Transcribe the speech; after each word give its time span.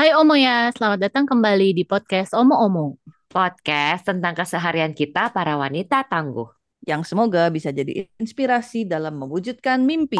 Hai 0.00 0.16
Omo 0.16 0.32
ya, 0.32 0.72
selamat 0.72 0.96
datang 1.12 1.28
kembali 1.28 1.76
di 1.76 1.84
podcast 1.84 2.32
Omo 2.32 2.56
Omo. 2.56 2.96
Podcast 3.28 4.08
tentang 4.08 4.32
keseharian 4.32 4.96
kita 4.96 5.28
para 5.28 5.60
wanita 5.60 6.08
tangguh. 6.08 6.48
Yang 6.88 7.12
semoga 7.12 7.52
bisa 7.52 7.68
jadi 7.68 8.08
inspirasi 8.16 8.88
dalam 8.88 9.20
mewujudkan 9.20 9.84
mimpi. 9.84 10.16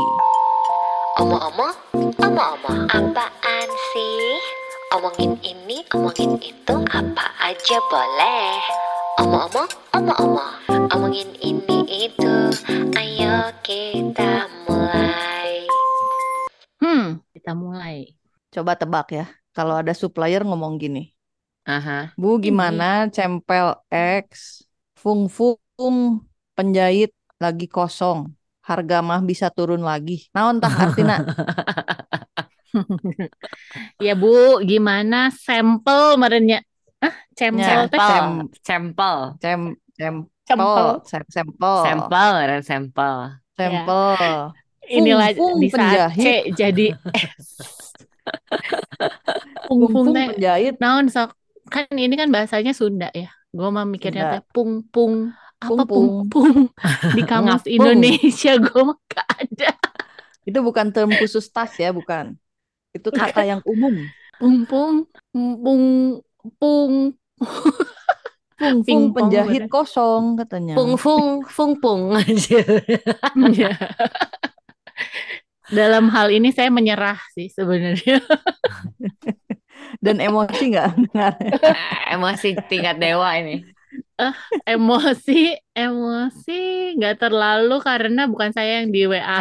Omo-omo, 1.16 1.72
omo-omo, 1.96 2.72
apaan 2.92 3.68
sih? 3.96 4.36
Omongin 5.00 5.40
ini, 5.40 5.80
omongin 5.96 6.36
itu, 6.44 6.76
apa 6.92 7.32
aja 7.40 7.80
boleh. 7.88 8.60
Omo-omo, 9.24 9.64
omo-omo, 9.96 10.46
omongin 10.92 11.32
ini 11.40 11.88
itu, 11.88 12.52
ayo 13.00 13.48
kita 13.64 14.44
mulai. 14.68 15.64
Hmm, 16.84 17.24
kita 17.32 17.56
mulai. 17.56 18.12
Coba 18.52 18.76
tebak 18.76 19.08
ya. 19.16 19.39
Kalau 19.50 19.74
ada 19.78 19.92
supplier 19.92 20.46
ngomong 20.46 20.78
gini. 20.78 21.10
Aha. 21.66 22.14
Bu 22.16 22.40
gimana 22.40 23.06
cempel 23.12 23.76
X, 23.90 24.62
fung 24.96 25.28
fung 25.28 26.24
penjahit 26.56 27.12
lagi 27.38 27.66
kosong. 27.68 28.32
Harga 28.60 29.02
mah 29.02 29.20
bisa 29.24 29.50
turun 29.50 29.82
lagi. 29.82 30.30
Naon 30.30 30.62
tah 30.62 30.70
artina? 30.70 31.16
Ya 33.98 34.14
Bu, 34.14 34.62
gimana 34.62 35.34
sampel 35.34 36.14
merenya? 36.14 36.62
Ah, 37.02 37.16
sampel 37.34 37.90
teh. 37.90 37.98
Sampel, 37.98 38.46
sampel, 38.62 39.16
Cem 39.42 39.62
cempel, 39.98 40.24
Sampel. 40.46 40.86
Sampel, 41.02 41.76
sampel, 41.82 42.32
dan 42.46 42.62
sampel. 42.62 43.16
sampel. 43.58 44.54
Inilah 44.86 45.34
Fung-fung 45.34 45.58
di 45.62 45.68
saat 45.70 46.14
C 46.14 46.24
penjahit. 46.24 46.54
jadi 46.54 46.86
pung-pung 49.68 50.14
penjahit. 50.14 50.76
Naon 50.82 51.06
sok 51.10 51.34
kan 51.70 51.86
ini 51.94 52.14
kan 52.18 52.28
bahasanya 52.32 52.74
Sunda 52.74 53.08
ya. 53.14 53.30
Gue 53.50 53.68
mah 53.70 53.86
mikirnya 53.86 54.38
teh 54.38 54.42
pung-pung 54.54 55.34
apa 55.60 55.84
Pung-pung. 55.84 56.72
di 57.16 57.22
kamus. 57.26 57.68
Indonesia 57.68 58.56
gue 58.56 58.80
mah 58.80 58.96
gak 59.10 59.28
ada. 59.28 59.70
Itu 60.48 60.64
bukan 60.64 60.90
term 60.90 61.12
khusus 61.14 61.46
tas 61.52 61.76
ya, 61.76 61.92
bukan. 61.92 62.34
Itu 62.96 63.12
kata 63.12 63.44
yang 63.44 63.60
umum. 63.68 63.92
Pung-pung 64.40 65.04
pung 65.30 65.84
pung 66.56 66.94
fung 67.40 68.84
Pingpong 68.84 69.16
penjahit 69.16 69.72
kosong 69.72 70.36
katanya. 70.36 70.76
Fung 70.76 71.72
pung. 71.80 72.12
Anjir. 72.12 72.60
Dalam 75.70 76.10
hal 76.10 76.34
ini 76.34 76.50
saya 76.50 76.68
menyerah 76.68 77.18
sih 77.34 77.46
sebenarnya. 77.50 78.20
Dan 80.04 80.18
emosi 80.22 80.74
nggak? 80.74 80.92
Emosi 82.14 82.58
tingkat 82.70 82.98
dewa 82.98 83.30
ini. 83.38 83.64
Emosi, 84.68 85.56
emosi 85.72 86.60
nggak 87.00 87.16
terlalu 87.24 87.80
karena 87.80 88.28
bukan 88.28 88.52
saya 88.52 88.84
yang 88.84 88.92
di 88.92 89.08
WA. 89.08 89.40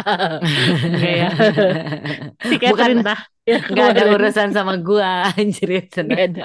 Ya. 1.00 1.30
Si 2.48 2.56
Catherine 2.56 3.04
tah. 3.04 3.20
Ya, 3.76 3.76
Gak 3.76 3.86
ada 3.96 4.02
urusan 4.14 4.48
sama 4.56 4.72
gua 4.86 5.10
anjir 5.38 5.68
itu. 5.82 5.98
Nggak 6.06 6.22
ada. 6.28 6.44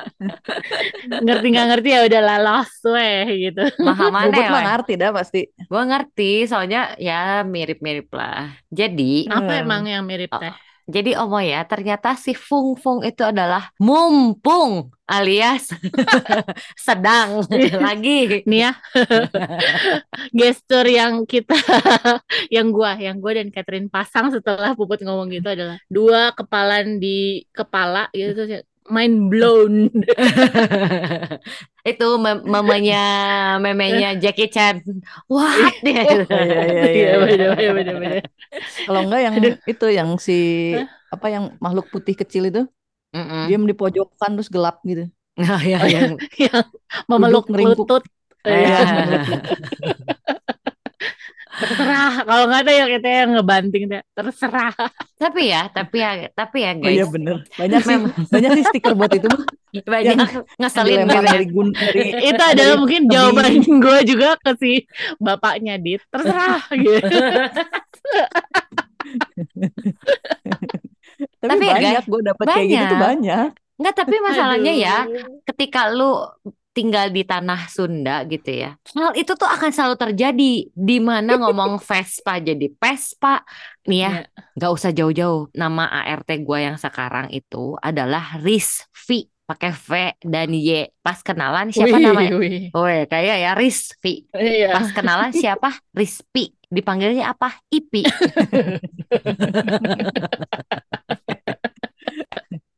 Ngerti 1.25 1.45
nggak 1.53 1.67
ngerti 1.69 1.87
ya 1.95 1.99
udah 2.07 2.21
lalos 2.27 2.71
weh 2.93 3.25
gitu. 3.43 3.61
Maha 3.85 4.05
mana 4.15 4.35
Bubut 4.35 4.43
ya? 4.43 4.49
mah 4.53 4.61
ngerti 4.65 4.91
dah 5.01 5.09
pasti. 5.17 5.39
Gua 5.69 5.81
ngerti, 5.89 6.23
soalnya 6.49 6.77
ya 7.07 7.13
mirip-mirip 7.53 8.07
lah. 8.19 8.37
Jadi, 8.79 9.03
Apa 9.37 9.51
Hmm. 9.51 9.61
emang 9.61 9.81
yang 9.93 10.03
mirip 10.09 10.31
Oh. 10.35 10.53
Jadi 10.85 11.17
Omo 11.17 11.41
ya, 11.41 11.65
ternyata 11.65 12.13
si 12.13 12.37
Fung 12.37 12.77
Fung 12.77 13.01
itu 13.01 13.25
adalah 13.25 13.73
mumpung 13.81 14.93
alias 15.09 15.73
sedang 16.85 17.41
lagi. 17.81 18.45
Nih 18.45 18.69
ya. 18.69 18.71
Gestur 20.29 20.85
yang 20.85 21.25
kita 21.25 21.57
yang 22.53 22.69
gua, 22.69 22.97
yang 23.01 23.17
gua 23.17 23.41
dan 23.41 23.49
Catherine 23.49 23.89
pasang 23.89 24.29
setelah 24.29 24.77
Puput 24.77 25.01
ngomong 25.01 25.33
gitu 25.33 25.49
adalah 25.49 25.81
dua 25.89 26.33
kepalan 26.37 27.01
di 27.01 27.45
kepala 27.49 28.05
gitu 28.13 28.65
mind 28.85 29.29
blown. 29.33 29.89
itu 31.89 32.07
mem- 32.17 32.45
memenya 32.45 33.01
memenya 33.61 34.17
Jackie 34.17 34.49
Chan. 34.49 34.81
What? 35.29 35.73
Dia. 35.81 36.03
Iya, 36.05 36.61
iya, 36.89 36.89
iya, 36.91 37.15
Iya, 37.29 37.49
iya. 37.59 37.71
bener. 37.73 37.95
Kalau 38.85 38.99
enggak 39.05 39.21
yang 39.25 39.35
Aduh. 39.37 39.53
itu 39.65 39.85
yang 39.89 40.09
si 40.17 40.37
apa 41.09 41.27
yang 41.29 41.43
makhluk 41.61 41.87
putih 41.93 42.15
kecil 42.17 42.49
itu 42.49 42.61
Mm-mm. 43.15 43.47
diam 43.47 43.63
di 43.63 43.75
pojokan 43.77 44.31
terus 44.35 44.49
gelap 44.51 44.81
gitu. 44.83 45.07
Iya, 45.35 45.51
Oh, 45.51 45.61
iya. 45.87 45.99
yang 45.99 46.15
memeluk 47.11 47.45
ngeringkuk. 47.51 47.85
lutut. 47.85 48.03
Iya. 48.45 48.77
Terserah. 51.55 52.13
Kalau 52.23 52.43
nggak 52.47 52.61
ada 52.65 52.73
yang 52.73 52.89
kita 52.91 53.07
yang 53.07 53.29
ngebanting 53.35 53.83
deh. 53.87 54.03
Terserah. 54.11 54.73
tapi 55.15 55.41
ya, 55.47 55.61
tapi 55.71 55.97
ya, 55.97 56.11
tapi 56.31 56.57
ya 56.61 56.71
Oh 56.73 56.81
guys, 56.83 56.95
iya 56.95 57.05
bener. 57.07 57.35
Banyak 57.55 57.79
sih, 57.81 57.95
Memang. 57.95 58.11
banyak 58.27 58.49
sih 58.51 58.63
stiker 58.67 58.93
buat 58.93 59.11
itu 59.11 59.27
mah 59.27 59.43
banyak 59.75 60.15
yang 60.15 60.31
ngeselin 60.55 60.99
gitu 61.03 61.19
dari 61.19 61.45
gun 61.51 61.67
dari 61.75 62.01
Itu 62.31 62.43
adalah 62.43 62.55
dari 62.55 62.79
mungkin 62.79 63.01
tebing. 63.03 63.11
jawaban 63.11 63.51
gue 63.83 63.99
juga 64.07 64.29
ke 64.39 64.51
si 64.59 64.73
bapaknya 65.17 65.75
Dit. 65.79 66.01
Terserah 66.07 66.63
gitu. 66.83 67.07
Tapi, 71.39 71.47
Tapi 71.47 71.63
ya, 71.63 71.75
banyak 71.79 72.05
gue 72.07 72.21
dapet 72.25 72.45
kayak 72.47 72.65
gitu 72.67 72.85
tuh 72.89 72.99
banyak. 72.99 73.47
Enggak, 73.75 73.95
tapi 73.99 74.15
masalahnya 74.23 74.73
ya, 74.75 74.97
ketika 75.43 75.91
lu 75.91 76.15
tinggal 76.75 77.07
di 77.07 77.23
tanah 77.23 77.71
Sunda 77.71 78.27
gitu 78.27 78.51
ya. 78.51 78.75
Hal 78.91 79.15
itu 79.15 79.31
tuh 79.33 79.47
akan 79.47 79.71
selalu 79.71 79.95
terjadi 79.95 80.53
di 80.75 80.97
mana 80.99 81.39
ngomong 81.39 81.79
Vespa 81.87 82.35
jadi 82.43 82.67
Pespa. 82.75 83.39
Nih 83.87 84.03
ya, 84.03 84.11
Iya. 84.11 84.21
nggak 84.59 84.71
usah 84.75 84.91
jauh-jauh. 84.91 85.47
Nama 85.55 86.03
ART 86.03 86.27
gua 86.43 86.59
yang 86.59 86.75
sekarang 86.75 87.31
itu 87.31 87.79
adalah 87.79 88.35
Rizvi, 88.43 89.31
pakai 89.47 89.71
V 89.71 89.89
dan 90.19 90.51
Y. 90.51 90.91
Pas 90.99 91.23
kenalan 91.23 91.71
siapa 91.71 91.95
Wih, 91.95 92.03
namanya? 92.03 92.35
wih. 92.35 92.75
Woi, 92.75 93.07
kayak 93.07 93.37
ya 93.39 93.51
Rizvi. 93.55 94.27
Iya. 94.35 94.75
Pas 94.75 94.91
kenalan 94.91 95.31
siapa? 95.31 95.71
Rizpi. 95.95 96.51
Dipanggilnya 96.65 97.31
apa? 97.31 97.55
Ipi. 97.71 98.03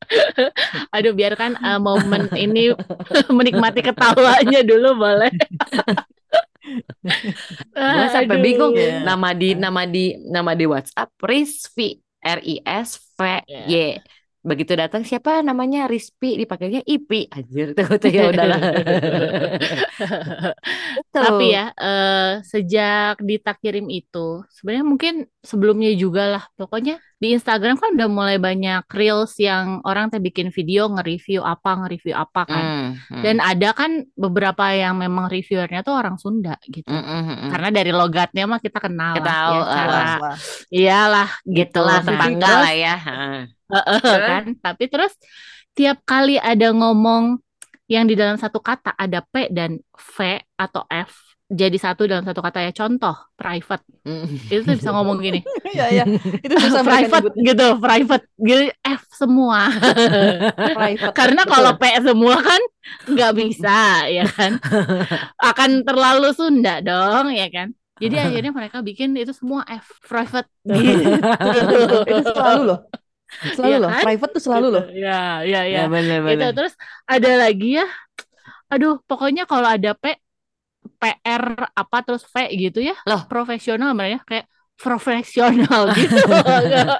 Aduh, 0.95 1.13
biarkan 1.13 1.57
uh, 1.59 1.79
momen 1.79 2.31
ini 2.33 2.71
menikmati 3.37 3.83
ketawanya 3.83 4.61
dulu 4.63 4.95
boleh. 4.97 5.31
Gue 7.73 8.07
sampai 8.11 8.37
Aduh. 8.37 8.43
bingung 8.43 8.73
Iya. 8.75 9.07
nama 9.07 9.31
di 9.31 9.55
nama 9.55 9.81
di 9.87 10.19
nama 10.27 10.51
di 10.51 10.65
WhatsApp 10.67 11.09
Rizvi 11.23 11.95
R 12.19 12.39
I 12.43 12.55
S 12.63 12.99
V 13.15 13.21
Y. 13.47 13.73
Begitu 14.47 14.79
datang 14.79 15.03
siapa 15.03 15.43
namanya 15.43 15.91
Rizpi 15.91 16.39
dipanggilnya 16.39 16.79
Ipi. 16.87 17.27
Anjir 17.35 17.75
tuh 17.75 17.99
tuh 17.99 18.11
ya 18.11 18.31
udahlah. 18.31 18.59
Tuh. 21.11 21.23
Tapi 21.23 21.45
ya, 21.51 21.71
eh, 21.75 22.31
sejak 22.47 23.19
Dita 23.19 23.51
kirim 23.59 23.91
itu, 23.91 24.43
sebenarnya 24.47 24.85
mungkin 24.87 25.13
sebelumnya 25.43 25.91
juga 25.99 26.23
lah. 26.31 26.43
Pokoknya 26.55 26.95
di 27.17 27.33
Instagram 27.33 27.81
kan 27.81 27.97
udah 27.97 28.09
mulai 28.09 28.37
banyak 28.37 28.85
reels 28.93 29.33
yang 29.41 29.81
orang 29.81 30.13
teh 30.13 30.21
bikin 30.21 30.53
video 30.53 30.85
nge-review 30.93 31.41
apa, 31.41 31.81
nge-review 31.81 32.13
apa 32.13 32.41
kan. 32.45 32.63
Hmm, 32.63 32.89
hmm. 33.09 33.23
Dan 33.25 33.35
ada 33.41 33.73
kan 33.73 34.05
beberapa 34.13 34.69
yang 34.69 35.01
memang 35.01 35.25
reviewernya 35.25 35.81
tuh 35.81 35.97
orang 35.97 36.21
Sunda 36.21 36.61
gitu. 36.69 36.85
Hmm, 36.85 37.01
hmm. 37.01 37.49
Karena 37.49 37.69
dari 37.73 37.89
logatnya 37.89 38.45
mah 38.45 38.61
kita 38.61 38.77
kenal 38.77 39.17
Kita 39.17 39.33
tahu, 39.33 39.55
ya, 39.57 39.65
cara 39.65 39.89
Jelas 39.89 40.11
lah. 40.21 40.35
iyalah 40.69 41.29
gitu 41.41 41.65
Gitulah 41.73 41.89
lah 41.89 41.99
tetangga 42.05 42.45
Terus, 42.45 42.61
lah 42.61 42.73
ya. 42.77 42.95
Terus? 43.67 44.27
kan 44.29 44.43
tapi 44.61 44.83
terus 44.87 45.13
tiap 45.73 45.97
kali 46.05 46.37
ada 46.39 46.69
ngomong 46.71 47.41
yang 47.89 48.05
di 48.05 48.13
dalam 48.13 48.37
satu 48.37 48.59
kata 48.61 48.93
ada 48.93 49.23
P 49.25 49.49
dan 49.51 49.79
V 49.95 50.15
atau 50.59 50.83
F 50.91 51.36
jadi 51.47 51.77
satu 51.79 52.03
dalam 52.05 52.27
satu 52.27 52.43
kata 52.43 52.59
ya 52.59 52.71
contoh 52.71 53.15
private 53.33 53.83
Hmm. 54.07 54.23
itu 54.47 54.63
tuh 54.63 54.75
bisa 54.79 54.91
ngomong 54.91 55.19
gini 55.19 55.43
Iya, 55.67 55.85
iya. 55.99 56.03
Itu 56.39 56.55
susah 56.55 56.79
mereka 56.79 57.19
private 57.19 57.35
gitu 57.43 57.67
private 57.77 58.25
gitu 58.39 58.63
F 58.79 59.01
semua 59.11 59.67
Private. 60.79 61.11
karena 61.11 61.43
kalau 61.43 61.75
P 61.75 61.83
semua 61.99 62.35
kan 62.39 62.61
nggak 63.03 63.31
bisa 63.35 63.79
ya 64.07 64.23
kan 64.27 64.55
akan 65.51 65.69
terlalu 65.83 66.31
Sunda 66.31 66.79
dong 66.79 67.35
ya 67.35 67.51
kan 67.51 67.75
jadi 67.99 68.29
akhirnya 68.29 68.53
mereka 68.55 68.79
bikin 68.79 69.11
itu 69.17 69.35
semua 69.35 69.67
F 69.67 69.87
private 70.05 70.47
gitu 70.63 71.03
itu 72.07 72.31
selalu 72.31 72.61
loh. 72.63 72.79
Selalu 73.27 73.67
Iya 73.67 73.77
loh. 73.83 73.89
kan? 73.91 74.03
Private 74.07 74.31
tuh 74.39 74.43
selalu 74.47 74.67
loh. 74.71 74.83
ya 74.87 75.43
ya 75.43 75.61
ya 75.67 75.83
Ya 75.83 75.91
bener 75.91 76.19
gitu 76.23 76.27
bener. 76.47 76.51
terus 76.55 76.73
ada 77.03 77.31
lagi 77.35 77.75
ya 77.75 77.87
aduh 78.67 78.99
pokoknya 79.03 79.43
kalau 79.43 79.67
ada 79.67 79.91
P 79.95 80.15
PR 80.95 81.43
apa 81.75 81.97
terus 82.01 82.23
V 82.23 82.35
gitu 82.55 82.79
ya 82.79 82.95
Loh. 83.03 83.27
profesional 83.27 83.91
mereka 83.91 84.23
kayak 84.25 84.45
profesional 84.77 85.89
gitu. 85.97 86.21
Nggak 86.21 86.97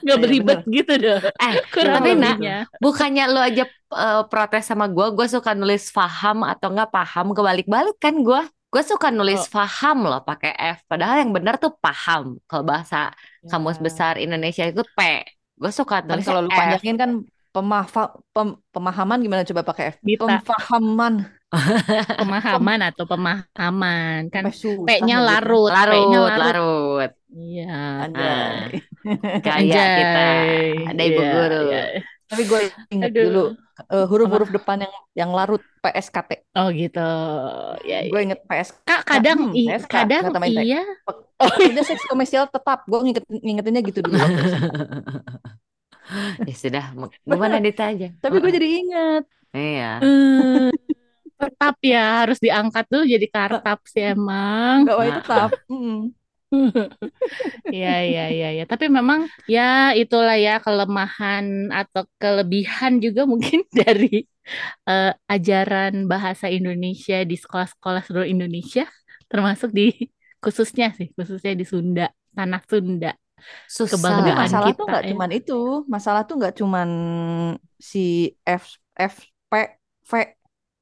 nggak 0.00 0.16
Iya, 0.16 0.16
beribet 0.16 0.60
gitu 0.64 0.92
deh. 0.96 1.20
Eh, 1.20 1.54
Kurang 1.74 1.94
tapi 2.00 2.10
nak, 2.16 2.36
bukannya 2.80 3.24
lu 3.28 3.40
aja 3.40 3.64
eh, 3.68 4.22
protes 4.32 4.64
sama 4.64 4.88
gua, 4.88 5.12
gua 5.12 5.28
suka 5.28 5.52
nulis 5.52 5.92
faham 5.92 6.44
atau 6.44 6.72
enggak 6.72 6.88
paham 6.88 7.36
kebalik-balik 7.36 7.96
kan 8.00 8.16
gua. 8.24 8.48
Gua 8.68 8.84
suka 8.84 9.08
nulis 9.08 9.40
Oh. 9.48 9.60
faham 9.60 10.04
loh 10.04 10.20
pakai 10.20 10.52
F, 10.76 10.84
padahal 10.84 11.24
yang 11.24 11.32
benar 11.32 11.56
tuh 11.56 11.72
paham. 11.80 12.36
Kalau 12.44 12.64
bahasa 12.64 13.12
kamus 13.44 13.80
Ya. 13.80 13.84
besar 13.84 14.12
Indonesia 14.16 14.64
itu 14.64 14.84
P. 14.92 15.24
Gue 15.56 15.72
suka 15.72 16.04
nulisnya 16.04 16.32
kalau 16.32 16.42
lu 16.46 16.52
panjangin 16.52 16.96
kan 16.96 17.10
pemafa, 17.48 18.12
pem- 18.30 18.60
pemahaman 18.70 19.18
gimana 19.18 19.42
coba 19.42 19.62
pakai 19.66 19.84
F? 19.90 19.96
Pemahaman. 20.04 21.26
Pemahaman 21.48 22.92
atau 22.92 23.08
pemahaman 23.08 24.28
kan 24.28 24.52
P-nya 24.84 25.16
larut, 25.16 25.72
Larut, 25.72 26.12
larut. 26.12 26.36
larut. 26.36 27.10
Iya. 27.32 28.04
Anjay. 28.04 28.84
Gaya 29.46 29.84
kita. 29.96 30.24
Ada 30.92 31.02
ibu 31.08 31.20
Iya, 31.24 31.32
guru. 31.32 31.60
iya. 31.72 31.84
Tapi 32.28 32.42
gue 32.44 32.60
inget 32.92 33.08
Aduh. 33.08 33.24
dulu 33.24 33.44
eh, 33.88 34.04
huruf-huruf 34.04 34.52
depan 34.52 34.84
yang 34.84 34.92
yang 35.16 35.30
larut 35.32 35.64
PSKT. 35.80 36.52
Oh 36.52 36.68
gitu. 36.68 37.08
Ya, 37.88 38.04
Gue 38.12 38.20
inget 38.28 38.44
PSK. 38.44 38.84
Kak 38.84 39.02
kadang 39.08 39.48
Hmm, 39.48 39.56
i, 39.56 39.72
PSK, 39.72 39.88
kadang 39.88 40.28
iya. 40.44 40.84
Udah 41.72 41.84
seks 41.88 42.04
komersial 42.04 42.44
tetap. 42.52 42.84
Gue 42.84 43.00
nginget, 43.08 43.24
ngingetinnya 43.24 43.80
gitu 43.88 44.04
dulu. 44.04 44.20
ya 46.48 46.54
sudah, 46.56 46.84
gimana 47.24 47.56
Dita 47.60 47.88
aja. 47.88 48.08
Tapi 48.20 48.36
gue 48.36 48.52
jadi 48.52 48.68
inget. 48.68 49.24
Iya. 49.56 49.92
Tetap 51.38 51.74
ya 51.82 52.26
harus 52.26 52.38
diangkat 52.42 52.84
dulu 52.90 53.04
jadi 53.06 53.26
kartap 53.30 53.78
sih 53.86 54.04
emang. 54.14 54.86
Gak 54.86 54.96
mau 54.98 55.10
tetap. 55.18 55.50
Iya, 57.68 57.88
iya, 58.08 58.22
iya, 58.32 58.48
ya. 58.56 58.64
Tapi 58.64 58.88
memang 58.88 59.28
ya 59.44 59.92
itulah 59.92 60.32
ya 60.40 60.56
kelemahan 60.64 61.68
atau 61.68 62.08
kelebihan 62.16 63.04
juga 63.04 63.28
mungkin 63.28 63.68
dari 63.80 64.24
eh, 64.88 65.12
ajaran 65.28 66.08
bahasa 66.08 66.48
Indonesia 66.48 67.20
di 67.28 67.36
sekolah-sekolah 67.36 68.00
seluruh 68.08 68.28
Indonesia, 68.28 68.88
termasuk 69.28 69.76
di 69.76 69.92
khususnya 70.40 70.88
sih, 70.96 71.12
khususnya 71.12 71.52
di 71.52 71.68
Sunda, 71.68 72.08
tanah 72.32 72.62
Sunda. 72.64 73.12
Susah. 73.68 74.00
Kebanggaan 74.00 74.38
masalah 74.48 74.68
kita 74.72 74.78
tuh 74.80 74.86
nggak 74.88 75.04
ya. 75.04 75.10
cuman 75.12 75.30
itu. 75.36 75.60
Masalah 75.86 76.22
tuh 76.26 76.34
nggak 76.40 76.54
cuman 76.58 76.88
si 77.78 78.34
F, 78.42 78.64
F, 78.96 79.14
P, 79.46 79.52
V. 80.08 80.12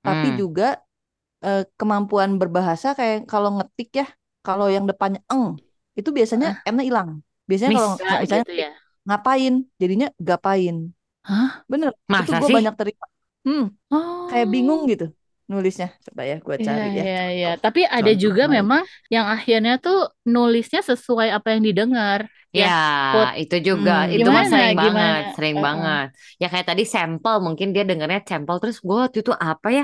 Tapi 0.07 0.29
Hmm. 0.33 0.39
juga 0.43 0.69
eh, 1.45 1.63
kemampuan 1.79 2.31
berbahasa 2.41 2.97
kayak 2.99 3.29
kalau 3.31 3.61
ngetik 3.61 3.91
ya. 4.01 4.07
Kalau 4.47 4.67
yang 4.73 4.85
depannya 4.91 5.21
eng. 5.29 5.59
Itu 5.99 6.11
biasanya 6.17 6.63
N-nya 6.65 6.85
hilang. 6.89 7.11
Biasanya 7.49 7.71
kalau 7.77 7.91
misalnya 8.23 8.47
gitu 8.49 8.55
ya. 8.57 8.71
ngapain, 9.07 9.55
jadinya 9.79 10.09
gapain. 10.19 10.77
Hah? 11.29 11.51
Bener. 11.71 11.91
Itu 11.95 12.11
Masa 12.13 12.37
gue 12.41 12.49
sih? 12.51 12.57
banyak 12.59 12.75
terima. 12.81 13.07
Hmm, 13.47 13.65
Oh. 13.95 14.27
kayak 14.31 14.47
bingung 14.51 14.83
gitu 14.91 15.07
nulisnya. 15.47 15.95
Coba 16.03 16.23
ya 16.27 16.37
gue 16.43 16.55
Iya, 16.59 16.67
cari 16.67 16.89
ya. 16.99 17.03
iya, 17.07 17.23
iya. 17.31 17.51
Tapi 17.55 17.87
ada 17.87 18.11
Contoh 18.11 18.19
juga 18.19 18.43
baik. 18.51 18.55
memang 18.59 18.83
yang 19.15 19.27
akhirnya 19.31 19.79
tuh 19.79 20.11
nulisnya 20.27 20.81
sesuai 20.83 21.29
apa 21.31 21.55
yang 21.55 21.63
didengar. 21.63 22.21
Ya, 22.61 22.67
put. 23.11 23.29
itu 23.41 23.55
juga, 23.69 23.91
Hmm, 23.91 24.09
itu 24.15 24.29
mah 24.37 24.45
gimana, 24.47 24.57
sering 24.57 24.73
gimana? 24.83 25.19
banget, 25.21 25.21
sering 25.35 25.57
Uh-uh. 25.57 25.67
banget. 25.67 26.07
Ya 26.41 26.47
kayak 26.53 26.67
tadi 26.71 26.83
sampel, 26.95 27.35
mungkin 27.47 27.69
dia 27.75 27.83
dengarnya 27.89 28.21
sampel, 28.31 28.57
terus 28.63 28.79
gue 28.87 28.97
waktu 29.03 29.19
itu 29.23 29.33
apa 29.49 29.69
ya, 29.79 29.83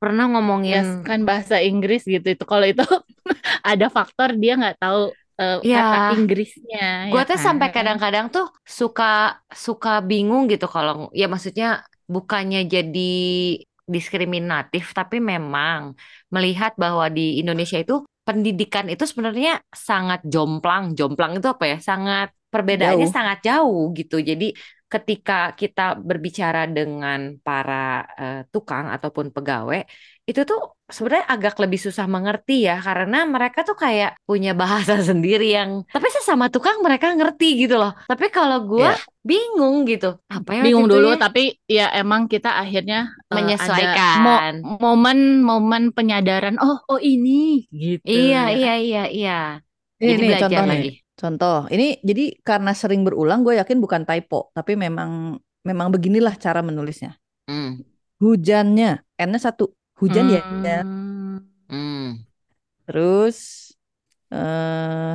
pernah 0.00 0.24
Ya 0.70 0.78
ngomongin, 0.78 0.84
kan 1.06 1.18
bahasa 1.28 1.54
Inggris 1.68 2.00
gitu 2.14 2.26
itu. 2.34 2.44
Kalau 2.52 2.66
itu 2.72 2.82
ada 3.70 3.86
faktor 3.96 4.28
dia 4.42 4.52
nggak 4.60 4.76
tahu 4.82 4.98
eh, 5.40 5.56
Ya. 5.62 5.74
kata 5.74 5.96
Inggrisnya, 6.14 6.78
gue 7.10 7.20
ya 7.20 7.24
tuh 7.30 7.38
sampai 7.46 7.68
kan? 7.74 7.76
kadang-kadang 7.76 8.26
tuh 8.34 8.44
suka 8.78 9.04
suka 9.66 9.90
bingung 10.08 10.42
gitu 10.52 10.66
kalau, 10.74 10.94
ya 11.20 11.24
maksudnya 11.32 11.66
bukannya 12.14 12.58
jadi 12.74 13.00
diskriminatif, 13.88 14.92
tapi 14.92 15.16
memang 15.16 15.96
melihat 16.34 16.76
bahwa 16.76 17.08
di 17.08 17.40
Indonesia 17.40 17.80
itu 17.80 18.04
pendidikan 18.28 18.86
itu 18.92 19.04
sebenarnya 19.10 19.50
sangat 19.88 20.20
jomplang. 20.32 20.84
Jomplang 20.98 21.32
itu 21.40 21.48
apa 21.54 21.64
ya? 21.72 21.76
Sangat 21.88 22.28
perbedaannya 22.52 23.08
Jauh. 23.08 23.16
sangat 23.16 23.38
jauh 23.48 23.82
gitu. 23.98 24.16
Jadi 24.30 24.44
ketika 24.92 25.32
kita 25.60 26.00
berbicara 26.08 26.60
dengan 26.76 27.18
para 27.46 28.04
eh, 28.20 28.40
tukang 28.52 28.86
ataupun 28.94 29.26
pegawai, 29.36 29.80
itu 30.28 30.40
tuh 30.44 30.60
sebenarnya 30.86 31.26
agak 31.34 31.54
lebih 31.56 31.80
susah 31.80 32.04
mengerti 32.04 32.68
ya 32.68 32.76
karena 32.84 33.24
mereka 33.24 33.64
tuh 33.64 33.72
kayak 33.80 34.20
punya 34.28 34.52
bahasa 34.52 35.00
sendiri 35.08 35.56
yang 35.56 35.70
tapi 35.88 36.06
sesama 36.12 36.52
tukang 36.52 36.84
mereka 36.84 37.16
ngerti 37.16 37.64
gitu 37.64 37.80
loh. 37.80 37.96
Tapi 38.04 38.28
kalau 38.28 38.58
gua 38.68 38.92
Iya. 38.92 38.94
bingung 39.24 39.76
gitu. 39.88 40.20
Apa 40.28 40.50
ya 40.56 40.60
Bingung 40.64 40.84
dulu, 40.88 41.16
ya? 41.16 41.20
tapi 41.24 41.42
ya 41.64 41.86
emang 41.96 42.28
kita 42.28 42.60
akhirnya 42.60 43.08
eh, 43.32 43.34
Menyesuaikan. 43.36 44.20
mo- 44.60 44.76
momen-momen 44.84 45.96
penyadaran. 45.96 46.60
Oh, 46.60 46.76
oh 46.92 47.00
ini 47.00 47.64
gitu. 47.72 48.04
Iya, 48.04 48.52
ya. 48.52 48.56
iya, 48.56 48.72
iya, 48.78 49.02
iya. 49.08 49.38
Ini 49.98 50.08
Jadi 50.12 50.20
nih 50.20 50.28
belajar 50.28 50.48
contoh 50.48 50.64
nih. 50.64 50.72
lagi. 50.76 50.90
Contoh, 51.18 51.58
ini 51.74 51.86
jadi 52.06 52.24
karena 52.46 52.70
sering 52.78 53.02
berulang, 53.02 53.42
gue 53.42 53.58
yakin 53.58 53.78
bukan 53.82 54.06
typo, 54.06 54.54
tapi 54.54 54.78
memang 54.78 55.34
memang 55.66 55.88
beginilah 55.90 56.38
cara 56.38 56.62
menulisnya. 56.62 57.18
Hmm. 57.50 57.82
Hujannya, 58.22 59.02
N-nya 59.18 59.40
satu, 59.42 59.74
hujan 59.98 60.26
ya. 60.30 60.42
ya. 60.62 60.80
Hmm. 61.68 62.24
Terus 62.88 63.38
eh 64.32 65.14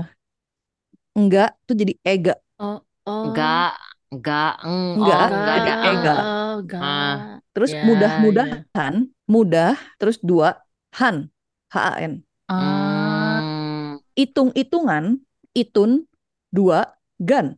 enggak 1.13 1.55
tuh 1.65 1.75
jadi 1.77 1.93
ega. 2.03 2.35
Oh, 2.59 2.81
oh. 3.05 3.23
Enggak, 3.29 3.73
enggak, 4.13 4.53
eng, 4.65 5.01
Enggak, 5.01 5.17
oh, 5.17 5.29
enggak 5.29 5.55
ada 5.55 5.63
jadi 5.63 5.73
eng. 5.73 5.97
ega. 5.97 6.15
Oh, 6.15 6.53
enggak. 6.61 6.81
Ah. 6.81 7.15
Terus 7.53 7.71
Ya, 7.73 7.85
mudah-mudahan, 7.85 8.93
mudah, 9.29 9.73
terus 10.01 10.17
dua, 10.25 10.57
han, 10.97 11.29
H-A-N. 11.69 12.25
Ah. 12.49 12.57
Hmm. 12.57 13.89
Hitung-hitungan, 14.17 15.21
itun, 15.53 16.09
dua, 16.49 16.97
gan. 17.21 17.57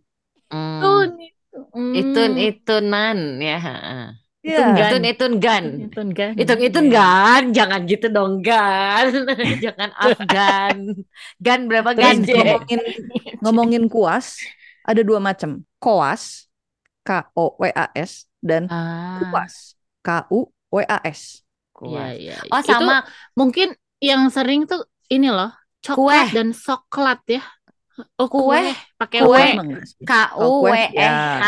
Hmm. 0.52 0.80
Itu. 0.80 0.92
Itun, 1.96 2.32
itunan 2.40 3.18
ya. 3.40 3.60
Ya, 4.46 4.78
Gan. 4.78 4.78
Itun, 4.78 5.04
itun, 5.10 5.34
gan. 5.42 5.66
Itun 5.90 6.08
kan. 6.14 6.32
Hitung 6.38 6.62
itun 6.62 6.86
Iya. 6.86 6.94
gan, 7.02 7.44
jangan 7.50 7.82
gitu 7.90 8.08
dong 8.14 8.46
gan, 8.46 9.10
jangan 9.66 9.90
afgan, 9.98 10.76
gan 11.42 11.66
berapa 11.66 11.98
terus 11.98 12.22
gan? 12.22 12.30
ngomongin, 12.30 12.82
ngomongin 13.42 13.84
kuas, 13.90 14.38
ada 14.86 15.02
dua 15.02 15.18
macam. 15.18 15.66
Koas, 15.82 16.46
K-O-W-A-S, 17.02 18.30
dan 18.42 18.70
Ah. 18.70 19.18
kuas, 19.34 19.74
K-U-W-A-S. 20.06 21.42
Iya, 21.42 21.74
Kuas. 21.74 22.10
iya. 22.16 22.36
Oh 22.54 22.62
Itu 22.62 22.70
sama 22.70 22.96
mungkin 23.34 23.74
yang 23.98 24.30
sering 24.30 24.70
tuh 24.70 24.86
ini 25.10 25.28
loh, 25.28 25.50
coklat 25.82 26.30
Kue. 26.30 26.38
dan 26.38 26.48
soklat 26.54 27.20
ya. 27.28 27.42
Oh, 28.20 28.28
Kue. 28.28 28.60
kue 28.60 28.64
pakai 29.00 29.20
Kue. 29.24 29.46
W. 29.56 29.80
K 30.04 30.12
Oh, 30.36 30.60
U 30.60 30.68
W 30.68 30.68
kue, 30.68 30.84
E. 30.92 31.08
H 31.08 31.46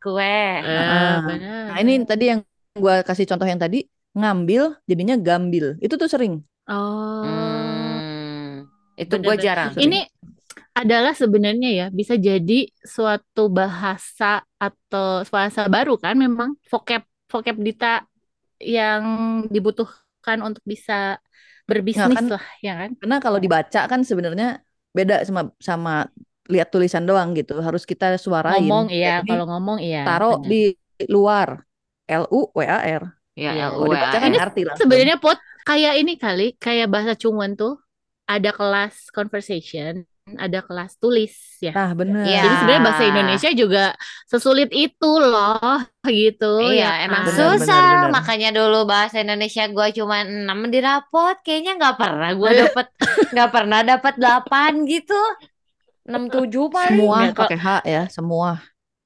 kue. 0.00 0.24
Eh, 0.24 0.56
Heeh. 0.64 1.14
benar. 1.28 1.64
Nah 1.72 1.78
ini 1.84 1.92
tadi 2.08 2.24
yang 2.32 2.40
gua 2.72 3.04
kasih 3.04 3.28
contoh 3.28 3.44
yang 3.44 3.60
tadi, 3.60 3.84
ngambil 4.16 4.80
jadinya 4.88 5.16
gambil. 5.20 5.76
Itu 5.78 6.00
tuh 6.00 6.08
sering. 6.08 6.40
Oh. 6.64 7.24
Hmm, 7.26 8.64
itu 8.96 9.14
gue 9.18 9.36
jarang. 9.36 9.74
Ini 9.74 10.06
adalah 10.70 11.12
sebenarnya 11.12 11.70
ya 11.74 11.86
bisa 11.90 12.14
jadi 12.14 12.70
suatu 12.80 13.50
bahasa 13.50 14.40
atau 14.56 15.26
bahasa 15.28 15.66
baru 15.66 15.98
kan 15.98 16.14
memang 16.14 16.54
vocab 16.70 17.02
vocab 17.26 17.58
Dita 17.58 18.06
yang 18.62 19.02
dibutuhkan 19.50 20.40
untuk 20.46 20.62
bisa 20.64 21.18
berbisnis 21.66 22.14
kan- 22.16 22.30
lah 22.38 22.44
ya 22.62 22.72
kan. 22.86 22.90
Karena 22.96 23.16
kalau 23.18 23.38
dibaca 23.42 23.80
kan 23.84 24.00
sebenarnya 24.06 24.62
beda 24.90 25.22
sama 25.22 25.50
sama 25.62 25.94
lihat 26.50 26.68
tulisan 26.74 27.06
doang 27.06 27.32
gitu. 27.38 27.58
Harus 27.62 27.86
kita 27.86 28.18
suarain. 28.18 28.66
Ngomong 28.66 28.90
iya, 28.90 29.22
kalau 29.22 29.46
ngomong 29.46 29.78
iya. 29.78 30.02
taruh 30.02 30.42
di 30.42 30.74
luar. 31.06 31.62
L 32.10 32.26
U 32.26 32.50
W 32.50 32.60
A 32.66 32.82
R. 32.82 33.04
Ya, 33.38 33.54
Iya. 33.54 33.70
L 33.70 33.86
U 33.86 33.86
W 33.86 33.94
A 33.94 34.10
R. 34.10 34.50
Ini. 34.50 34.74
Sebenarnya 34.74 35.16
pot 35.22 35.38
kayak 35.62 35.94
ini 36.02 36.18
kali, 36.18 36.58
kayak 36.58 36.90
bahasa 36.90 37.14
Cungwen 37.14 37.54
tuh 37.54 37.78
ada 38.26 38.50
kelas 38.50 39.14
conversation, 39.14 40.09
ada 40.30 40.60
kelas 40.62 40.94
tulis 40.96 41.32
ya. 41.58 41.72
Nah, 41.74 41.90
bener. 41.92 42.22
Iya. 42.22 42.42
Jadi 42.44 42.54
sebenarnya 42.62 42.82
bahasa 42.84 43.04
Indonesia 43.04 43.50
juga 43.50 43.84
sesulit 44.24 44.70
itu 44.70 45.10
loh, 45.18 45.78
gitu 46.06 46.70
Iya, 46.70 46.86
ya 46.86 46.90
emang? 47.10 47.24
Benar, 47.26 47.38
susah. 47.38 47.58
benar, 47.58 47.94
benar. 48.06 48.10
Makanya 48.14 48.48
dulu 48.54 48.78
bahasa 48.86 49.16
Indonesia 49.18 49.64
gue 49.66 49.86
cuma 49.96 50.16
6 50.22 50.58
di 50.70 50.78
rapot. 50.78 51.36
Kayaknya 51.42 51.72
nggak 51.80 51.96
pernah 51.98 52.30
gue 52.32 52.50
dapet, 52.62 52.86
nggak 53.34 53.50
pernah 53.50 53.80
dapet 53.82 54.14
8 54.16 54.72
gitu. 54.86 55.20
6 56.06 56.22
7 56.28 56.66
paling. 56.68 56.98
Semua 57.00 57.18
kok- 57.30 57.38
pakai 57.46 57.58
H 57.58 57.68
ya, 57.84 58.02
semua. 58.08 58.50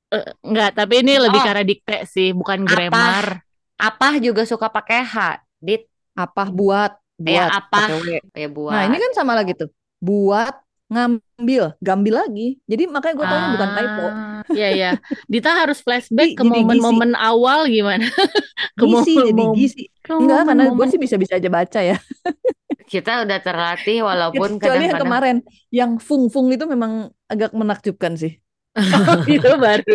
Eh, 0.09 0.27
enggak, 0.47 0.71
tapi 0.79 0.95
ini 1.03 1.19
lebih 1.19 1.41
Oh. 1.41 1.45
karena 1.45 1.65
dikte 1.65 1.97
sih, 2.07 2.31
bukan 2.31 2.63
grammar. 2.63 3.43
Apa 3.75 4.23
juga 4.23 4.47
suka 4.47 4.71
pakai 4.71 5.03
H. 5.03 5.17
Dit 5.59 5.91
Apa 6.15 6.47
buat? 6.47 6.95
Buat 7.19 7.31
Ya, 7.31 7.47
apa. 7.51 7.91
ya 8.35 8.47
buat. 8.47 8.71
Nah, 8.71 8.83
ini 8.87 8.97
kan 8.99 9.11
sama 9.15 9.35
lagi 9.35 9.55
tuh. 9.55 9.71
Buat 9.99 10.55
ngambil, 10.93 11.63
gambil 11.81 12.15
lagi. 12.15 12.49
Jadi 12.69 12.83
makanya 12.87 13.15
gue 13.19 13.27
taunya 13.27 13.49
bukan 13.57 13.71
typo. 13.75 14.05
Ah, 14.07 14.43
Iya 14.53 14.69
ya. 14.77 14.91
Dita 15.25 15.51
harus 15.57 15.79
flashback 15.81 16.37
ke 16.37 16.43
jadi 16.45 16.61
momen-momen 16.61 17.13
awal 17.17 17.65
gimana? 17.67 18.05
Ke 18.79 18.85
Gizi 18.85 19.15
jadi 19.17 19.33
momen-momen- 19.33 19.57
gizi. 19.57 19.83
ke 20.05 20.13
Enggak, 20.13 20.45
karena 20.45 20.65
gue 20.69 20.87
sih 20.93 21.01
bisa-bisa 21.01 21.33
aja 21.41 21.49
baca 21.49 21.81
ya. 21.81 21.97
Kita 22.93 23.25
udah 23.25 23.39
terlatih 23.41 24.05
walaupun 24.05 24.61
Kecuali 24.61 24.85
yang 24.87 24.93
kadang-kadang 24.93 25.03
kemarin, 25.09 25.37
yang 25.73 25.91
fung-fung 25.97 26.53
itu 26.53 26.65
memang 26.69 27.09
agak 27.27 27.51
menakjubkan 27.57 28.13
sih. 28.21 28.37
itu 29.31 29.51
baru 29.57 29.95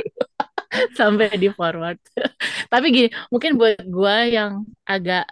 sampai 0.97 1.29
di 1.37 1.51
forward. 1.53 1.99
Tapi 2.71 2.85
gini, 2.89 3.09
mungkin 3.29 3.59
buat 3.59 3.83
gua 3.85 4.25
yang 4.25 4.65
agak 4.87 5.27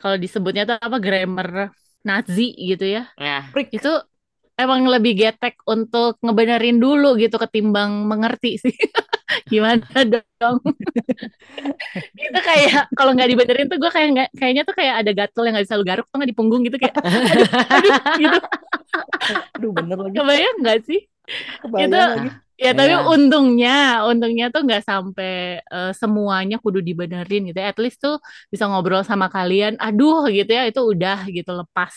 kalau 0.00 0.16
disebutnya 0.16 0.64
tuh 0.66 0.76
apa 0.80 0.96
grammar 0.98 1.70
Nazi 2.00 2.56
gitu 2.56 2.88
ya. 2.88 3.12
ya 3.20 3.44
Itu 3.70 3.92
emang 4.62 4.86
lebih 4.86 5.12
getek 5.16 5.58
untuk 5.66 6.20
ngebenerin 6.22 6.78
dulu 6.78 7.16
gitu 7.16 7.36
ketimbang 7.40 8.06
mengerti 8.06 8.60
sih. 8.60 8.74
Gimana 9.52 9.86
dong? 10.06 10.58
itu 12.24 12.40
kayak 12.40 12.90
kalau 12.94 13.12
nggak 13.14 13.30
dibenerin 13.30 13.66
tuh 13.66 13.78
gue 13.78 13.90
kayak 13.90 14.08
nggak 14.14 14.28
kayaknya 14.38 14.62
tuh 14.62 14.74
kayak 14.74 14.94
ada 15.02 15.10
gatel 15.10 15.42
yang 15.46 15.54
nggak 15.58 15.66
bisa 15.66 15.78
lu 15.78 15.86
garuk 15.86 16.06
tuh 16.06 16.16
nggak 16.18 16.30
di 16.30 16.36
punggung 16.36 16.62
gitu 16.62 16.76
kayak 16.78 16.94
aduh, 17.02 17.46
aduh 17.50 17.94
gitu. 18.18 18.38
Aduh 19.58 19.70
bener 19.74 19.98
lagi. 19.98 20.14
Kebayang 20.14 20.56
nggak 20.62 20.78
sih? 20.86 21.00
Kebayang 21.62 21.90
itu- 21.90 21.96
lagi. 21.98 22.30
Ya 22.60 22.76
tapi 22.76 22.92
Iya. 22.92 23.08
untungnya, 23.08 23.76
untungnya 24.04 24.52
tuh 24.52 24.68
nggak 24.68 24.84
sampai 24.84 25.64
eh, 25.64 25.92
semuanya 25.96 26.60
kudu 26.60 26.84
dibenerin 26.84 27.48
gitu. 27.48 27.56
ya. 27.56 27.72
At 27.72 27.80
least 27.80 28.04
tuh 28.04 28.20
bisa 28.52 28.68
ngobrol 28.68 29.00
sama 29.00 29.32
kalian. 29.32 29.80
Aduh 29.80 30.28
gitu 30.28 30.52
ya, 30.52 30.68
itu 30.68 30.76
udah 30.84 31.24
gitu 31.32 31.56
lepas. 31.56 31.96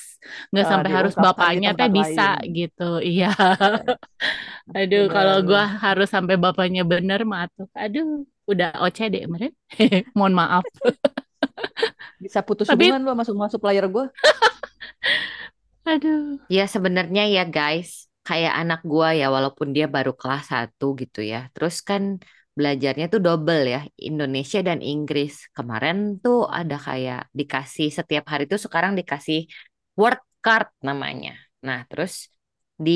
Nggak 0.55 0.63
Ah, 0.63 0.71
sampai 0.71 0.91
harus 0.95 1.13
bapaknya 1.19 1.75
teh 1.75 1.83
tempat 1.83 1.95
bisa 1.99 2.27
lain. 2.39 2.55
gitu. 2.55 2.89
Iya. 3.03 3.27
Aduh, 4.79 5.11
kalau 5.11 5.43
gua 5.43 5.67
harus 5.67 6.07
sampai 6.07 6.39
bapaknya 6.39 6.87
bener 6.87 7.27
mah 7.27 7.51
tuh. 7.51 7.67
Aduh, 7.75 8.23
udah 8.47 8.79
OCD 8.79 9.27
kemarin. 9.27 9.51
Mohon 10.15 10.33
maaf. 10.39 10.63
Bisa 12.23 12.39
putus 12.39 12.71
Tapi- 12.71 12.87
hubungan 12.87 13.03
lu 13.03 13.11
masuk 13.11 13.35
masuk 13.35 13.59
player 13.59 13.83
gue. 13.91 14.07
Aduh. 15.83 16.39
Ya 16.47 16.63
sebenarnya 16.63 17.27
ya 17.27 17.43
guys, 17.43 18.07
kayak 18.27 18.53
anak 18.61 18.79
gua 18.91 19.07
ya 19.19 19.25
walaupun 19.35 19.67
dia 19.75 19.85
baru 19.95 20.11
kelas 20.19 20.45
1 20.53 20.85
gitu 21.01 21.19
ya. 21.31 21.37
Terus 21.53 21.75
kan 21.89 22.03
belajarnya 22.57 23.05
tuh 23.13 23.21
double 23.25 23.61
ya, 23.73 23.79
Indonesia 24.09 24.59
dan 24.67 24.79
Inggris. 24.91 25.33
Kemarin 25.57 25.95
tuh 26.23 26.37
ada 26.59 26.75
kayak 26.87 27.19
dikasih 27.39 27.87
setiap 27.97 28.23
hari 28.31 28.43
tuh 28.51 28.59
sekarang 28.65 28.91
dikasih 28.99 29.39
word 29.99 30.19
card 30.45 30.67
namanya. 30.87 31.31
Nah, 31.67 31.79
terus 31.89 32.13
di 32.85 32.91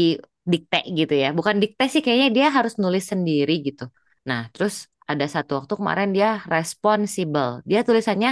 dikte 0.51 0.77
gitu 0.99 1.13
ya. 1.23 1.27
Bukan 1.37 1.55
dikte 1.63 1.83
sih 1.93 2.01
kayaknya 2.05 2.29
dia 2.37 2.47
harus 2.57 2.73
nulis 2.81 3.03
sendiri 3.11 3.53
gitu. 3.67 3.83
Nah, 4.29 4.39
terus 4.53 4.75
ada 5.11 5.25
satu 5.33 5.51
waktu 5.57 5.73
kemarin 5.79 6.09
dia 6.15 6.29
responsible. 6.55 7.63
Dia 7.69 7.79
tulisannya 7.87 8.29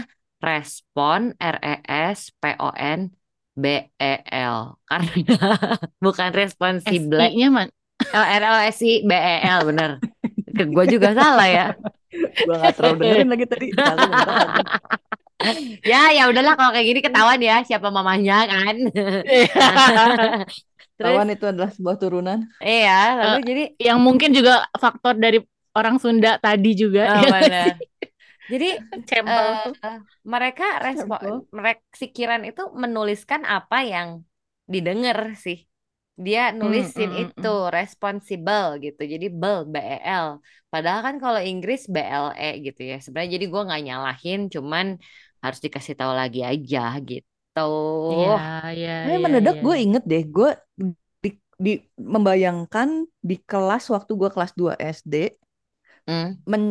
respon 0.48 1.34
R 1.40 1.58
E 1.64 1.76
S 2.14 2.20
P 2.40 2.44
O 2.60 2.70
N 2.76 3.00
B 3.56 3.66
E 3.96 4.14
L 4.30 4.76
karena 4.84 5.16
bukan 6.06 6.30
responsible 6.36 7.24
SI-nya 7.24 7.50
man. 7.50 7.68
L 8.12 8.26
R 8.28 8.44
L 8.44 8.58
S 8.68 8.84
I 8.84 9.08
B 9.08 9.12
E 9.16 9.36
L 9.48 9.60
bener 9.72 9.92
gue 10.56 10.86
juga 10.92 11.16
salah 11.16 11.48
ya 11.48 11.68
Gue 12.16 12.56
gak 12.56 12.80
terlalu 12.80 12.96
dengerin 13.04 13.30
lagi 13.32 13.46
tadi. 13.48 13.68
Ya 15.84 16.16
ya 16.16 16.32
udahlah 16.32 16.56
kalau 16.58 16.72
kayak 16.74 16.88
gini 16.88 17.00
ketahuan 17.04 17.38
ya 17.44 17.60
siapa 17.68 17.92
mamanya 17.92 18.48
kan 18.50 18.76
terus 20.96 21.12
Kawan 21.12 21.36
itu 21.36 21.46
adalah 21.46 21.70
sebuah 21.76 21.96
turunan. 22.00 22.48
iya 22.64 23.20
lalu 23.20 23.40
jadi 23.44 23.64
Yang 23.78 24.00
mungkin 24.00 24.30
juga 24.32 24.64
faktor 24.80 25.20
dari 25.20 25.44
orang 25.76 26.00
Sunda 26.00 26.40
tadi 26.40 26.72
juga. 26.74 27.20
oh. 27.20 27.76
Jadi 28.52 28.66
Cempel 29.10 29.48
tuh. 29.64 29.76
mereka 30.34 30.64
respon 30.86 31.20
mereka 31.58 31.82
itu 32.50 32.62
menuliskan 32.84 33.42
apa 33.56 33.78
yang 33.94 34.10
didengar 34.74 35.20
sih. 35.46 35.58
Dia 36.26 36.42
nulisin 36.60 37.12
mm, 37.12 37.32
mm, 37.38 37.46
itu 37.46 37.48
responsible 37.78 38.66
gitu. 38.86 39.02
Jadi 39.14 39.26
bel 39.42 39.58
B 39.74 39.76
E 39.78 39.98
L. 40.26 40.28
Padahal 40.72 41.02
kan 41.08 41.16
kalau 41.24 41.40
Inggris 41.50 41.82
B 41.94 41.98
L 42.00 42.26
E 42.40 42.46
gitu 42.66 42.82
ya. 42.92 42.96
Sebenarnya 43.04 43.32
jadi 43.38 43.46
gua 43.54 43.62
nggak 43.68 43.82
nyalahin 43.88 44.40
cuman 44.56 44.86
harus 45.44 45.60
dikasih 45.66 45.94
tahu 46.00 46.14
lagi 46.22 46.40
aja 46.52 46.80
gitu. 47.10 47.60
Iya, 48.12 48.30
iya, 48.76 48.92
Tapi 49.04 49.18
iya, 49.22 49.24
mendadak 49.24 49.56
iya. 49.56 49.62
gue 49.66 49.76
inget 49.86 50.04
deh, 50.12 50.24
gue 50.36 50.50
di, 51.24 51.30
di- 51.66 51.84
membayangkan 52.14 52.90
di 53.30 53.36
kelas 53.50 53.84
waktu 53.94 54.12
gue 54.20 54.30
kelas 54.36 54.52
2 54.60 54.74
SD, 54.80 55.14
Hmm, 56.08 56.46
men, 56.52 56.64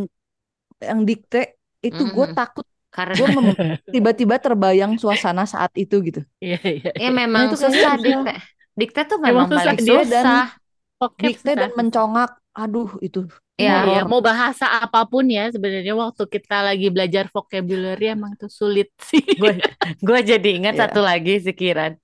yang 0.83 1.01
dikte 1.09 1.59
itu 1.85 2.03
gue 2.07 2.27
Mhm. 2.27 2.35
takut, 2.35 2.65
karena 2.89 3.15
gue 3.15 3.29
mem- 3.31 3.57
tiba-tiba 3.95 4.37
terbayang 4.39 4.97
suasana 4.97 5.45
saat 5.45 5.71
itu 5.75 6.01
gitu. 6.01 6.21
Iya, 6.39 6.59
iya. 6.65 6.91
ya 6.97 7.11
memang 7.11 7.49
itu 7.49 7.57
kayaknya 7.57 7.77
susah 7.77 7.95
dikte 7.99 8.35
dikte 8.75 9.01
tuh 9.05 9.19
Emang 9.19 9.27
memang 9.29 9.47
susah, 9.47 9.61
paling 9.61 9.79
dia 9.79 9.95
dan- 9.95 10.07
susah 10.09 10.47
Vocab 10.95 11.21
Dikte 11.21 11.53
dan 11.53 11.69
susah. 11.69 11.77
mencongak, 11.77 12.31
aduh 12.53 12.91
itu 12.99 13.21
Iya, 13.55 13.87
Iya, 13.87 14.03
horor. 14.03 14.11
mau 14.11 14.19
bahasa 14.19 14.67
apa 14.67 15.07
pun 15.07 15.23
ya 15.27 15.47
sebenarnya 15.47 15.95
waktu 15.95 16.27
kita 16.27 16.59
lagi 16.61 16.91
belajar 16.91 17.31
vocabulary 17.31 18.11
emang 18.11 18.35
tuh 18.35 18.51
sulit 18.51 18.91
sih. 19.11 19.23
gue 19.23 19.63
gue 20.01 20.21
jadi 20.25 20.49
ingat 20.59 20.75
Iya. 20.75 20.83
satu 20.87 20.99
lagi 20.99 21.39
si 21.39 21.55
Kiran 21.55 21.95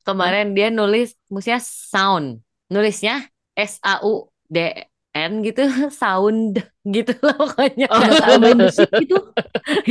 kemarin 0.00 0.54
dia 0.54 0.70
nulis 0.70 1.18
musiknya 1.26 1.58
sound 1.58 2.38
nulisnya 2.66 3.26
S 3.52 3.82
A 3.82 3.98
U 4.00 4.30
D 4.46 4.70
N 5.14 5.32
gitu 5.46 5.60
sound 6.00 6.56
gitu 6.94 7.12
loh 7.24 7.34
pokoknya 7.40 7.86
Oh, 7.90 8.00
Ada 8.00 8.14
tambahin 8.16 8.58
musik 8.64 8.88
itu, 8.96 9.14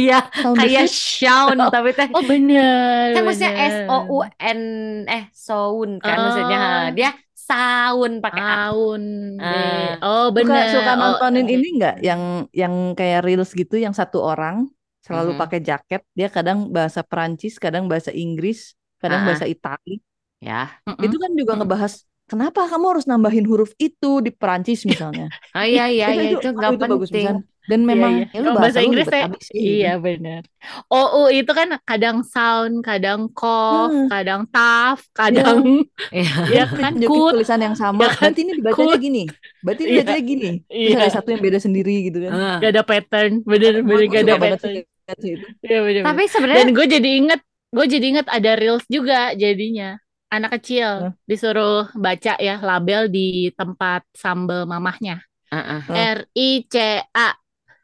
ya 0.08 0.16
sound 0.42 0.60
kayak 0.60 0.88
sound 1.22 1.60
tapi 1.74 1.90
teh 1.98 2.10
Oh 2.14 2.24
bener, 2.30 3.12
kan 3.14 3.22
maksudnya. 3.28 3.52
S 3.56 3.76
O 3.88 3.96
U 4.10 4.18
N 4.40 4.62
eh 5.10 5.24
sound 5.48 5.92
kan 6.08 6.18
maksudnya 6.24 6.58
Oh. 6.58 6.66
ha, 6.66 6.70
dia 6.98 7.10
sound 7.48 8.14
pakai 8.24 8.44
Tahun 8.48 9.04
Ah. 9.40 9.98
Oh 10.04 10.26
bener. 10.38 10.68
suka 10.74 10.92
Oh, 11.00 11.18
nontonin 11.18 11.48
oke. 11.48 11.54
ini 11.54 11.66
nggak 11.78 11.96
yang 12.08 12.22
yang 12.62 12.74
kayak 12.98 13.20
reels 13.26 13.52
gitu 13.62 13.76
yang 13.86 13.96
satu 13.96 14.18
orang 14.32 14.70
selalu 15.06 15.32
Mhm. 15.32 15.42
pakai 15.42 15.60
jaket, 15.70 16.02
dia 16.18 16.28
kadang 16.30 16.58
bahasa 16.76 17.02
Perancis, 17.02 17.54
kadang 17.64 17.86
bahasa 17.92 18.12
Inggris, 18.14 18.78
kadang 19.02 19.22
Ah, 19.22 19.36
ah. 19.38 19.42
bahasa 19.42 19.46
Itali. 19.50 19.98
ya 20.42 20.54
Mm-mm. 20.88 20.98
Itu 21.06 21.16
kan 21.24 21.32
juga 21.40 21.54
Mm-mm. 21.54 21.60
ngebahas 21.60 21.94
kenapa 22.32 22.64
kamu 22.66 22.86
harus 22.96 23.06
nambahin 23.06 23.44
huruf 23.44 23.76
itu 23.78 24.24
di 24.24 24.32
Perancis 24.32 24.88
misalnya. 24.88 25.28
oh 25.52 25.66
iya 25.68 25.92
iya 25.92 26.08
iya 26.10 26.30
itu 26.32 26.48
nggak 26.48 26.72
itu 26.72 26.80
bagus 26.80 27.12
penting 27.12 27.28
pisan. 27.28 27.38
Dan 27.62 27.86
Iya, 27.86 27.90
memang 27.94 28.14
iya. 28.18 28.26
ya 28.26 28.40
lu 28.42 28.42
Kalau 28.42 28.58
bahasa, 28.58 28.66
bahasa 28.74 28.80
Inggris 28.82 29.08
sih. 29.46 29.54
iya 29.54 29.94
bener. 29.96 30.42
OU 30.90 31.22
itu 31.32 31.52
kan 31.54 31.78
kadang 31.86 32.18
sound, 32.26 32.82
kadang 32.82 33.30
cough, 33.32 33.94
Hmm. 33.94 34.10
kadang 34.10 34.42
tough, 34.50 35.06
kadang 35.14 35.62
Iya. 36.10 36.34
ya 36.50 36.64
kan 36.66 36.98
kut. 36.98 37.38
tulisan 37.38 37.62
yang 37.62 37.78
sama. 37.78 38.02
Ya 38.02 38.18
kan? 38.18 38.34
Berarti 38.34 38.42
ini 38.42 38.54
dibacanya 38.58 38.98
Kut. 38.98 39.00
gini. 39.00 39.24
Berarti 39.62 39.82
ini 39.86 39.92
Iya. 39.94 40.02
bacanya 40.02 40.24
gini. 40.26 40.50
Terus 40.66 40.90
Iya. 40.90 40.98
ada 40.98 41.12
satu 41.14 41.28
yang 41.30 41.42
beda 41.46 41.60
sendiri 41.62 41.96
gitu 42.02 42.18
kan. 42.26 42.32
Ah. 42.34 42.58
Gak 42.58 42.72
ada 42.74 42.84
pattern, 42.84 43.32
bener 43.46 43.74
gue 43.80 43.98
gak 44.10 44.24
ada 44.26 44.36
pattern. 44.42 44.74
itu. 44.82 45.46
Iya 45.62 45.80
bener. 45.86 46.02
tapi 46.02 46.24
sebenarnya 46.26 46.66
Dan 46.66 46.70
gue 46.74 46.86
jadi 46.90 47.10
inget, 47.14 47.42
gue 47.70 47.86
jadi 47.86 48.06
inget 48.10 48.28
ada 48.28 48.52
reels 48.58 48.86
juga 48.90 49.38
jadinya. 49.38 50.01
Anak 50.32 50.56
kecil 50.60 51.12
Hah? 51.12 51.14
disuruh 51.28 51.92
baca 51.92 52.40
ya 52.40 52.56
label 52.64 53.12
di 53.12 53.52
tempat 53.52 54.08
sambel 54.16 54.64
mamahnya. 54.64 55.20
Ah, 55.52 55.60
ah. 55.60 55.80
Hah? 55.84 55.96
R 56.16 56.20
I 56.32 56.64
C 56.72 56.76
A 57.04 57.36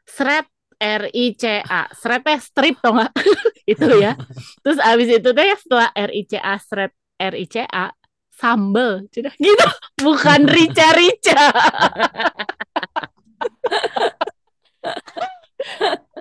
Shred 0.08 0.48
R 0.80 1.12
I 1.12 1.36
C 1.36 1.60
A 1.60 1.92
Shred 1.92 2.24
teh 2.24 2.40
strip 2.40 2.80
tau 2.80 2.96
gak? 2.96 3.12
itu 3.76 3.92
ya. 4.00 4.16
Terus 4.64 4.80
abis 4.80 5.20
itu 5.20 5.28
teh 5.36 5.48
setelah 5.60 5.92
R 5.92 6.10
I 6.16 6.22
C 6.24 6.40
A 6.40 6.56
Shred 6.56 6.92
R 7.20 7.34
I 7.36 7.44
C 7.44 7.68
A 7.68 7.92
sambel 8.38 9.04
Cina. 9.10 9.34
gitu 9.36 9.66
bukan 10.06 10.46
rica 10.46 10.94
rica 10.94 11.50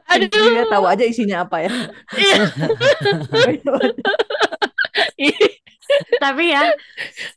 aduh 0.10 0.28
dia 0.34 0.66
tahu 0.66 0.86
aja 0.90 1.04
isinya 1.06 1.46
apa 1.46 1.68
ya. 1.68 1.72
Tapi 6.24 6.44
ya 6.54 6.62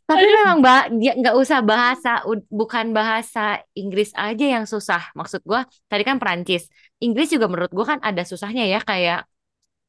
tapi 0.09 0.25
memang 0.25 0.59
bah 0.65 0.89
dia 0.91 1.13
nggak 1.21 1.37
usah 1.37 1.59
bahasa 1.61 2.11
bukan 2.51 2.93
bahasa 2.97 3.61
Inggris 3.77 4.11
aja 4.17 4.47
yang 4.59 4.65
susah. 4.65 5.13
Maksud 5.19 5.41
gua 5.45 5.69
tadi 5.91 6.03
kan 6.09 6.17
Perancis. 6.21 6.69
Inggris 7.01 7.29
juga 7.35 7.47
menurut 7.51 7.73
gua 7.73 7.97
kan 7.97 8.01
ada 8.03 8.23
susahnya 8.25 8.65
ya 8.67 8.81
kayak 8.83 9.25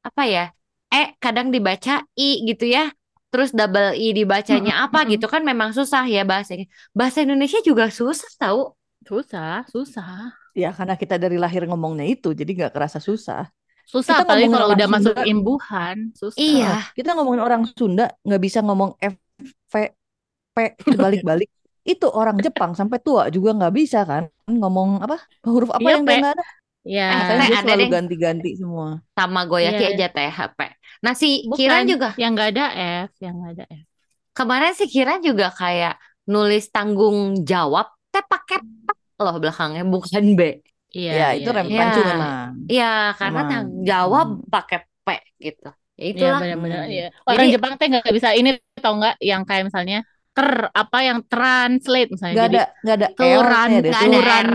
apa 0.01 0.23
ya 0.25 0.43
e 0.91 1.15
kadang 1.23 1.53
dibaca 1.53 2.03
i 2.17 2.41
gitu 2.49 2.65
ya 2.67 2.89
terus 3.31 3.55
double 3.55 3.95
i 3.95 4.11
dibacanya 4.11 4.83
apa 4.83 5.07
gitu 5.07 5.25
kan 5.31 5.41
memang 5.45 5.71
susah 5.71 6.03
ya 6.09 6.27
bahasanya 6.27 6.67
bahasa 6.91 7.23
Indonesia 7.23 7.59
juga 7.63 7.87
susah 7.87 8.27
tahu 8.41 8.75
susah 9.07 9.65
susah. 9.71 10.35
Ya 10.51 10.75
karena 10.75 10.99
kita 10.99 11.15
dari 11.15 11.39
lahir 11.39 11.63
ngomongnya 11.63 12.03
itu, 12.03 12.35
jadi 12.35 12.51
nggak 12.51 12.73
kerasa 12.75 12.99
susah. 12.99 13.47
Susah 13.91 14.13
Kita 14.15 14.23
apalagi 14.23 14.47
kalau 14.47 14.67
udah 14.71 14.87
masuk 14.87 15.13
Sunda. 15.13 15.27
imbuhan 15.27 15.97
susah 16.15 16.39
iya 16.39 16.71
Kita 16.95 17.09
ngomongin 17.11 17.43
orang 17.43 17.61
Sunda 17.67 18.07
nggak 18.23 18.41
bisa 18.41 18.59
ngomong 18.63 18.95
F, 18.97 19.15
V, 19.67 19.73
P 20.55 20.57
dibalik-balik. 20.87 21.49
Itu 21.93 22.07
orang 22.07 22.37
Jepang 22.39 22.71
sampai 22.71 23.01
tua 23.01 23.27
juga 23.27 23.51
nggak 23.57 23.73
bisa 23.73 24.05
kan 24.05 24.23
ngomong 24.47 25.01
apa 25.01 25.17
huruf 25.43 25.69
apa 25.73 25.81
Iya, 25.81 25.91
yang 25.91 26.03
nggak 26.05 26.19
ada. 26.23 26.33
Ya, 26.81 27.07
Eh, 27.13 27.17
Makanya 27.37 27.57
selalu 27.61 27.85
ganti-ganti 27.93 28.49
semua. 28.57 28.87
Sama 29.13 29.41
goyaki 29.45 29.83
Iya. 29.85 29.89
aja 29.93 30.07
teh 30.09 30.29
HP. 30.29 30.59
Nah 31.03 31.13
si 31.13 31.45
bukan 31.45 31.57
Kiran 31.59 31.83
juga 31.85 32.09
yang 32.17 32.31
nggak 32.33 32.49
ada 32.57 32.65
F, 33.05 33.11
yang 33.19 33.33
nggak 33.37 33.51
ada 33.57 33.65
F. 33.69 33.85
kemarin 34.31 34.73
si 34.73 34.85
Kiran 34.87 35.19
juga 35.21 35.51
kayak 35.51 35.93
nulis 36.25 36.69
tanggung 36.71 37.19
jawab 37.43 37.91
teh 38.09 38.23
pakai 38.23 38.61
loh 39.17 39.35
belakangnya 39.37 39.83
bukan 39.85 40.23
B. 40.33 40.41
Iya, 40.91 41.11
Ya, 41.11 41.27
itu 41.39 41.49
iya, 41.49 41.55
rem 41.55 41.67
iya. 41.71 41.77
pancu 41.79 41.99
Iya. 41.99 42.07
memang. 42.11 42.47
Iya 42.67 42.93
karena 43.15 43.41
tanggung 43.47 43.81
jawab 43.87 44.27
Hmm. 44.27 44.43
pakai 44.51 44.77
P 45.01 45.07
gitu. 45.39 45.69
Ya 45.95 46.03
Iya 46.03 46.09
itulah. 46.11 46.39
benar-benar 46.43 46.85
ya. 46.89 47.07
Orang 47.23 47.45
Jadi- 47.47 47.53
Jepang 47.55 47.73
teh 47.79 47.87
nggak 47.87 48.13
bisa 48.13 48.29
ini 48.33 48.49
tau 48.75 48.93
nggak 48.99 49.15
yang 49.21 49.41
kayak 49.47 49.63
misalnya 49.71 49.99
ter 50.31 50.47
apa 50.71 50.97
yang 51.03 51.19
translate 51.27 52.07
misalnya 52.07 52.35
jadi 52.35 52.47
ada 52.47 52.63
nggak 52.81 52.95
ada 52.95 53.07
turan 53.19 53.67
nggak 53.67 53.83
ada 53.83 53.91
turan 53.99 54.47
R. 54.47 54.51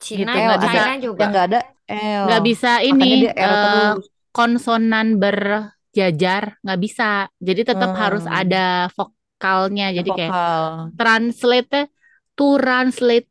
Cina 0.00 0.32
gitu, 0.32 0.66
China 0.70 0.94
juga. 0.96 1.20
Yang 1.20 1.30
nggak 1.34 1.46
ada 1.50 1.60
L. 1.90 2.22
nggak 2.30 2.42
bisa 2.46 2.70
ini 2.80 3.10
eh, 3.26 3.34
terus. 3.34 4.04
konsonan 4.30 5.06
berjajar 5.18 6.42
nggak 6.62 6.80
bisa. 6.80 7.10
Jadi 7.36 7.60
tetap 7.66 7.90
harus 7.94 8.24
Hmm. 8.24 8.32
ada 8.32 8.66
vokalnya. 8.94 9.90
Jadi 9.92 10.08
kayak 10.08 10.32
Vokal. 10.32 10.64
translate 10.96 11.68
teh 11.68 11.86
translate 12.34 13.28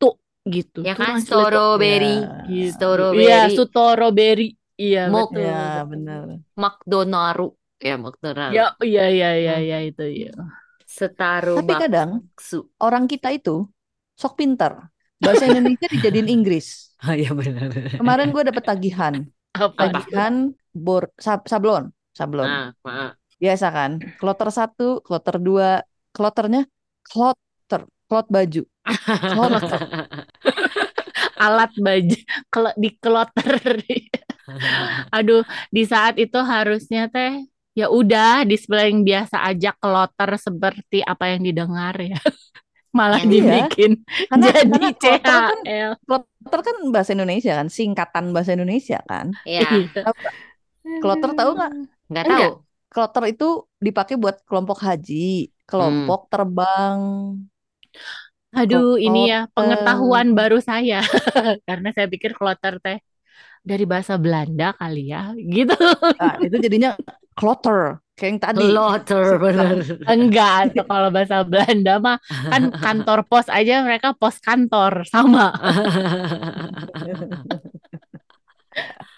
gitu. 0.50 0.80
Ya 0.82 0.94
kan 0.94 1.18
Translate. 1.18 1.30
strawberry, 1.48 2.16
Ya. 2.20 2.30
Gitu. 2.46 2.72
strawberry, 2.76 3.26
Iya, 3.26 3.40
strawberry. 3.54 4.48
Iya, 4.76 5.02
Mok- 5.08 5.32
betul. 5.32 5.44
Ya 5.46 5.64
benar. 5.86 6.22
McDonaru. 6.56 7.48
Ya 7.80 7.96
McDonaru. 7.96 8.52
Ya, 8.52 8.66
iya, 8.82 9.04
iya, 9.08 9.30
iya, 9.36 9.56
Hmm. 9.56 9.66
iya 9.66 9.78
itu 9.84 10.04
ya. 10.28 10.34
Setaru 10.84 11.62
Tapi 11.62 11.74
kadang 11.78 12.10
baksu. 12.26 12.66
orang 12.80 13.06
kita 13.06 13.30
itu 13.30 13.70
sok 14.14 14.36
pinter. 14.36 14.90
Bahasa 15.20 15.46
Indonesia 15.46 15.86
dijadiin 15.86 16.28
Inggris. 16.36 16.96
Ah 16.98 17.14
ya 17.14 17.32
benar. 17.32 17.70
Kemarin 17.96 18.32
gue 18.32 18.44
dapet 18.44 18.64
tagihan, 18.64 19.16
Apa? 19.56 19.92
tagihan 19.92 20.52
bor 20.72 21.12
sab- 21.16 21.46
sablon, 21.46 21.92
sablon. 22.12 22.48
Nah, 22.48 22.68
maaf. 22.82 23.16
Biasa 23.40 23.68
kan? 23.72 23.92
Kloter 24.16 24.50
satu, 24.52 25.00
kloter 25.00 25.40
dua, 25.40 25.80
kloternya 26.12 26.68
kloter, 27.04 27.40
klot 28.10 28.28
baju. 28.28 28.62
Kloter. 29.22 29.80
Alat 31.46 31.72
baju 31.80 32.18
kalau 32.52 32.72
di 32.76 32.90
kloter. 33.00 33.56
Aduh, 35.16 35.46
di 35.70 35.84
saat 35.86 36.18
itu 36.18 36.36
harusnya 36.42 37.08
teh 37.08 37.46
ya 37.78 37.88
udah 37.88 38.44
display 38.44 38.92
yang 38.92 39.06
biasa 39.08 39.46
aja 39.46 39.72
kloter 39.78 40.30
seperti 40.36 41.00
apa 41.06 41.32
yang 41.32 41.46
didengar 41.46 41.96
ya. 41.96 42.20
Malah 42.98 43.22
Iya. 43.22 43.70
dibikin 43.70 44.02
Karena, 44.02 44.46
jadi 44.50 44.66
karena 44.74 44.90
kloter 44.98 45.22
kan, 45.22 45.58
kloter 46.10 46.60
kan 46.66 46.76
bahasa 46.90 47.12
Indonesia 47.14 47.54
kan, 47.54 47.68
singkatan 47.70 48.26
bahasa 48.34 48.52
Indonesia 48.58 48.98
kan. 49.06 49.30
Ya? 49.46 49.70
Kloter 50.98 51.32
tahu 51.38 51.54
nggak? 51.54 51.72
nggak 52.10 52.26
Enggak. 52.26 52.42
tahu. 52.50 52.52
Kloter 52.90 53.24
itu 53.30 53.48
dipakai 53.78 54.18
buat 54.18 54.42
kelompok 54.50 54.82
haji, 54.82 55.54
kelompok 55.70 56.34
terbang. 56.34 57.00
Aduh, 58.50 58.98
ini 58.98 59.30
ya 59.30 59.46
Kloter. 59.46 59.54
pengetahuan 59.54 60.28
baru 60.34 60.58
saya. 60.58 61.02
Karena 61.70 61.90
saya 61.94 62.10
pikir 62.10 62.34
kloter 62.34 62.82
teh 62.82 62.98
dari 63.60 63.84
bahasa 63.86 64.16
Belanda 64.16 64.74
kali 64.74 65.12
ya, 65.12 65.36
gitu. 65.36 65.76
Nah, 66.18 66.40
itu 66.42 66.56
jadinya 66.58 66.96
kloter, 67.36 68.00
kayak 68.16 68.30
yang 68.32 68.40
tadi. 68.40 68.66
Loter 68.72 69.26
benar. 69.38 69.76
Enggak, 70.08 70.74
tuh 70.74 70.86
kalau 70.88 71.10
bahasa 71.12 71.44
Belanda 71.46 71.94
mah 72.00 72.18
kan 72.50 72.64
kantor 72.84 73.28
pos 73.28 73.48
aja 73.52 73.84
mereka 73.86 74.16
pos 74.16 74.40
kantor 74.42 75.06
sama. 75.06 75.54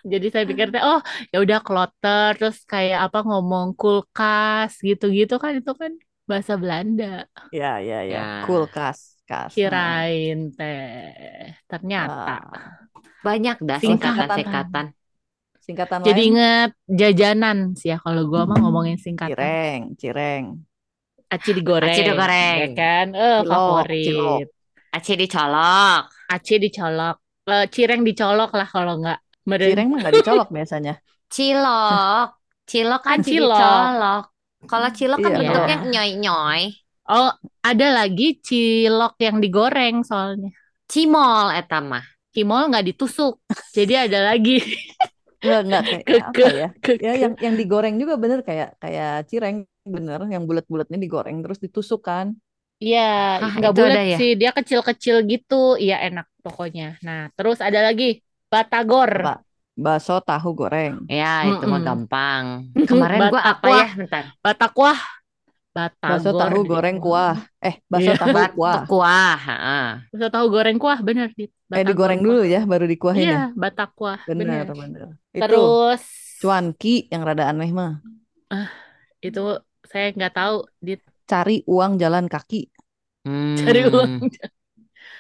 Jadi 0.02 0.34
saya 0.34 0.50
pikir 0.50 0.74
teh 0.74 0.82
oh 0.82 0.98
ya 1.30 1.38
udah 1.46 1.62
kloter 1.62 2.34
terus 2.34 2.66
kayak 2.66 3.06
apa 3.10 3.22
ngomong 3.22 3.78
kulkas 3.78 4.82
gitu-gitu 4.82 5.38
kan 5.38 5.54
itu 5.62 5.72
kan 5.78 5.94
bahasa 6.30 6.54
Belanda. 6.62 7.28
Ya, 7.52 7.80
ya, 7.84 8.00
ya. 8.08 8.18
Ya. 8.18 8.24
Kulkas, 8.48 9.00
kas. 9.28 9.52
Nah, 9.52 9.54
Kirain 9.56 10.40
teh. 10.58 11.56
Ternyata. 11.70 12.34
ah, 12.40 12.72
Banyak 13.26 13.58
dah 13.62 13.80
Singkatan. 13.80 14.14
singkatan-singkatan. 14.18 14.86
singkatan 15.62 16.00
Jadi 16.02 16.22
lain, 16.22 16.30
inget 16.34 16.70
jajanan 16.90 17.58
sih 17.78 17.94
ya 17.94 17.98
kalau 18.02 18.26
gua 18.32 18.42
mah 18.50 18.58
ngomongin 18.66 18.98
singkatan. 18.98 19.32
cireng, 19.38 19.82
cireng. 20.02 20.46
Aci 21.32 21.50
digoreng. 21.54 21.92
Aci 21.94 22.02
digoreng. 22.04 22.58
Ya 22.60 22.68
kan? 22.76 23.08
Eh 23.16 23.38
Cilok, 23.46 23.52
favorit. 23.54 24.06
cilok. 24.06 24.40
Aci 24.92 25.14
dicolok. 25.22 26.04
Aci 26.34 26.54
dicolok. 26.64 27.16
Eh, 27.52 27.66
cireng 27.74 28.02
dicolok 28.08 28.50
lah 28.58 28.68
kalau 28.68 28.94
enggak. 29.00 29.20
Meren. 29.50 29.70
Cireng 29.72 29.88
mah 29.92 29.98
nggak 30.02 30.16
dicolok 30.20 30.48
biasanya. 30.52 30.94
Cilok. 31.30 32.28
Cilok 32.72 33.02
kan 33.04 33.20
Kan 33.20 33.24
cilok. 33.24 33.58
dicolok. 33.58 34.24
Kalau 34.70 34.90
cilok 34.98 35.20
kan 35.26 35.32
Iya. 35.34 35.40
bentuknya 35.40 35.76
nyoy-nyoy. 35.92 36.62
Oh, 37.12 37.30
ada 37.66 37.86
lagi 37.98 38.24
cilok 38.48 39.14
yang 39.26 39.38
digoreng 39.44 39.96
soalnya. 40.06 40.50
Cimol 40.92 41.48
eta 41.60 41.78
mah. 41.84 42.04
Cimol 42.34 42.70
nggak 42.72 42.86
ditusuk. 42.94 43.34
Jadi 43.76 43.94
ada 43.98 44.20
lagi. 44.32 44.62
Enggak, 45.42 45.60
enggak 45.66 45.84
kayak 45.90 46.06
Keke. 46.08 46.22
apa 46.30 46.48
ya? 46.62 46.68
Ya 47.06 47.12
yang 47.24 47.34
yang 47.46 47.56
digoreng 47.60 47.96
juga 48.02 48.14
bener 48.24 48.40
kayak 48.48 48.78
kayak 48.84 49.26
cireng 49.30 49.58
bener 49.96 50.20
yang 50.34 50.44
bulat-bulatnya 50.46 50.98
digoreng 51.02 51.42
terus 51.44 51.58
ditusuk 51.64 52.02
kan. 52.06 52.38
Iya, 52.84 53.00
Hah, 53.42 53.52
nggak 53.58 53.72
itu 53.74 53.82
bulat 53.82 54.02
ya? 54.12 54.18
sih. 54.18 54.30
Dia 54.40 54.52
kecil-kecil 54.58 55.16
gitu. 55.32 55.54
Iya, 55.84 55.96
enak 56.08 56.26
pokoknya. 56.46 56.84
Nah, 57.06 57.20
terus 57.38 57.58
ada 57.68 57.80
lagi 57.88 58.04
batagor. 58.52 59.12
Ba- 59.26 59.42
bakso 59.86 60.14
tahu 60.22 60.50
goreng. 60.54 60.94
Ya, 61.10 61.50
itu 61.50 61.66
mah 61.66 61.82
Mm-mm. 61.82 61.88
gampang. 61.88 62.44
Kemarin 62.90 63.20
gua 63.34 63.42
apa 63.42 63.66
Batakwah. 63.68 63.82
ya? 63.82 63.88
Bentar. 64.00 64.24
Batakwah. 64.46 65.00
Bakso 66.02 66.30
tahu 66.36 66.60
goreng 66.68 66.98
kuah. 67.00 67.36
Eh, 67.64 67.76
bakso 67.88 68.12
Iya. 68.12 68.20
tahu 68.20 68.32
kuah. 68.60 68.80
kuah. 68.92 69.36
heeh. 69.48 69.86
Bakso 70.12 70.28
tahu 70.36 70.46
goreng 70.52 70.78
kuah, 70.82 71.00
bener. 71.00 71.28
Dit. 71.40 71.52
Eh 71.72 71.84
digoreng 71.88 72.20
kuah. 72.20 72.28
dulu 72.28 72.42
ya 72.44 72.62
baru 72.68 72.86
dikuahin 72.92 73.24
ya. 73.24 73.32
Iya, 73.32 73.42
batakwah. 73.56 74.20
Bener, 74.28 74.68
Bener. 74.68 74.76
bener. 74.76 75.02
Itu 75.32 75.42
Terus, 75.42 76.02
cuanki 76.44 77.08
yang 77.08 77.22
rada 77.24 77.44
aneh 77.48 77.72
mah. 77.72 78.04
itu 79.24 79.42
saya 79.88 80.06
nggak 80.12 80.34
tahu. 80.36 80.56
Dit. 80.84 81.00
Cari 81.30 81.64
uang 81.64 81.96
jalan 81.96 82.26
kaki. 82.28 82.68
Cari 83.64 83.80
uang. 83.88 84.12
Hmm. 84.20 84.28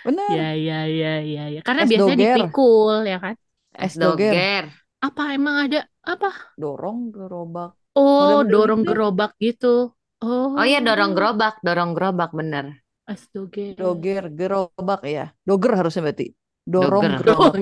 Bener. 0.04 0.28
Ya, 0.34 0.47
ya, 0.58 0.80
ya, 0.89 1.13
ya, 1.24 1.43
ya. 1.56 1.60
Karena 1.63 1.82
Es 1.86 1.89
biasanya 1.91 2.17
doger. 2.17 2.36
dipikul, 2.36 2.97
ya 3.08 3.17
kan? 3.24 3.36
Es 3.76 3.96
doger. 3.96 4.32
doger. 4.36 4.64
Apa 5.02 5.24
emang 5.34 5.56
ada? 5.68 5.80
Apa? 6.06 6.30
Dorong 6.60 7.10
gerobak. 7.10 7.74
Oh, 7.98 8.44
Model-model 8.44 8.52
dorong 8.54 8.82
gitu. 8.82 8.90
gerobak 8.92 9.32
gitu. 9.42 9.76
Oh. 10.22 10.54
Oh 10.56 10.66
iya 10.66 10.80
dorong 10.80 11.12
gerobak, 11.18 11.58
dorong 11.66 11.92
gerobak 11.98 12.32
bener. 12.32 12.66
Es 13.10 13.28
doger. 13.34 13.74
Doger 13.76 14.24
gerobak 14.32 15.02
ya. 15.04 15.34
Doger 15.44 15.72
harusnya 15.76 16.02
berarti. 16.06 16.28
Dorong 16.62 17.04
Doger. 17.04 17.20
gerobak. 17.26 17.54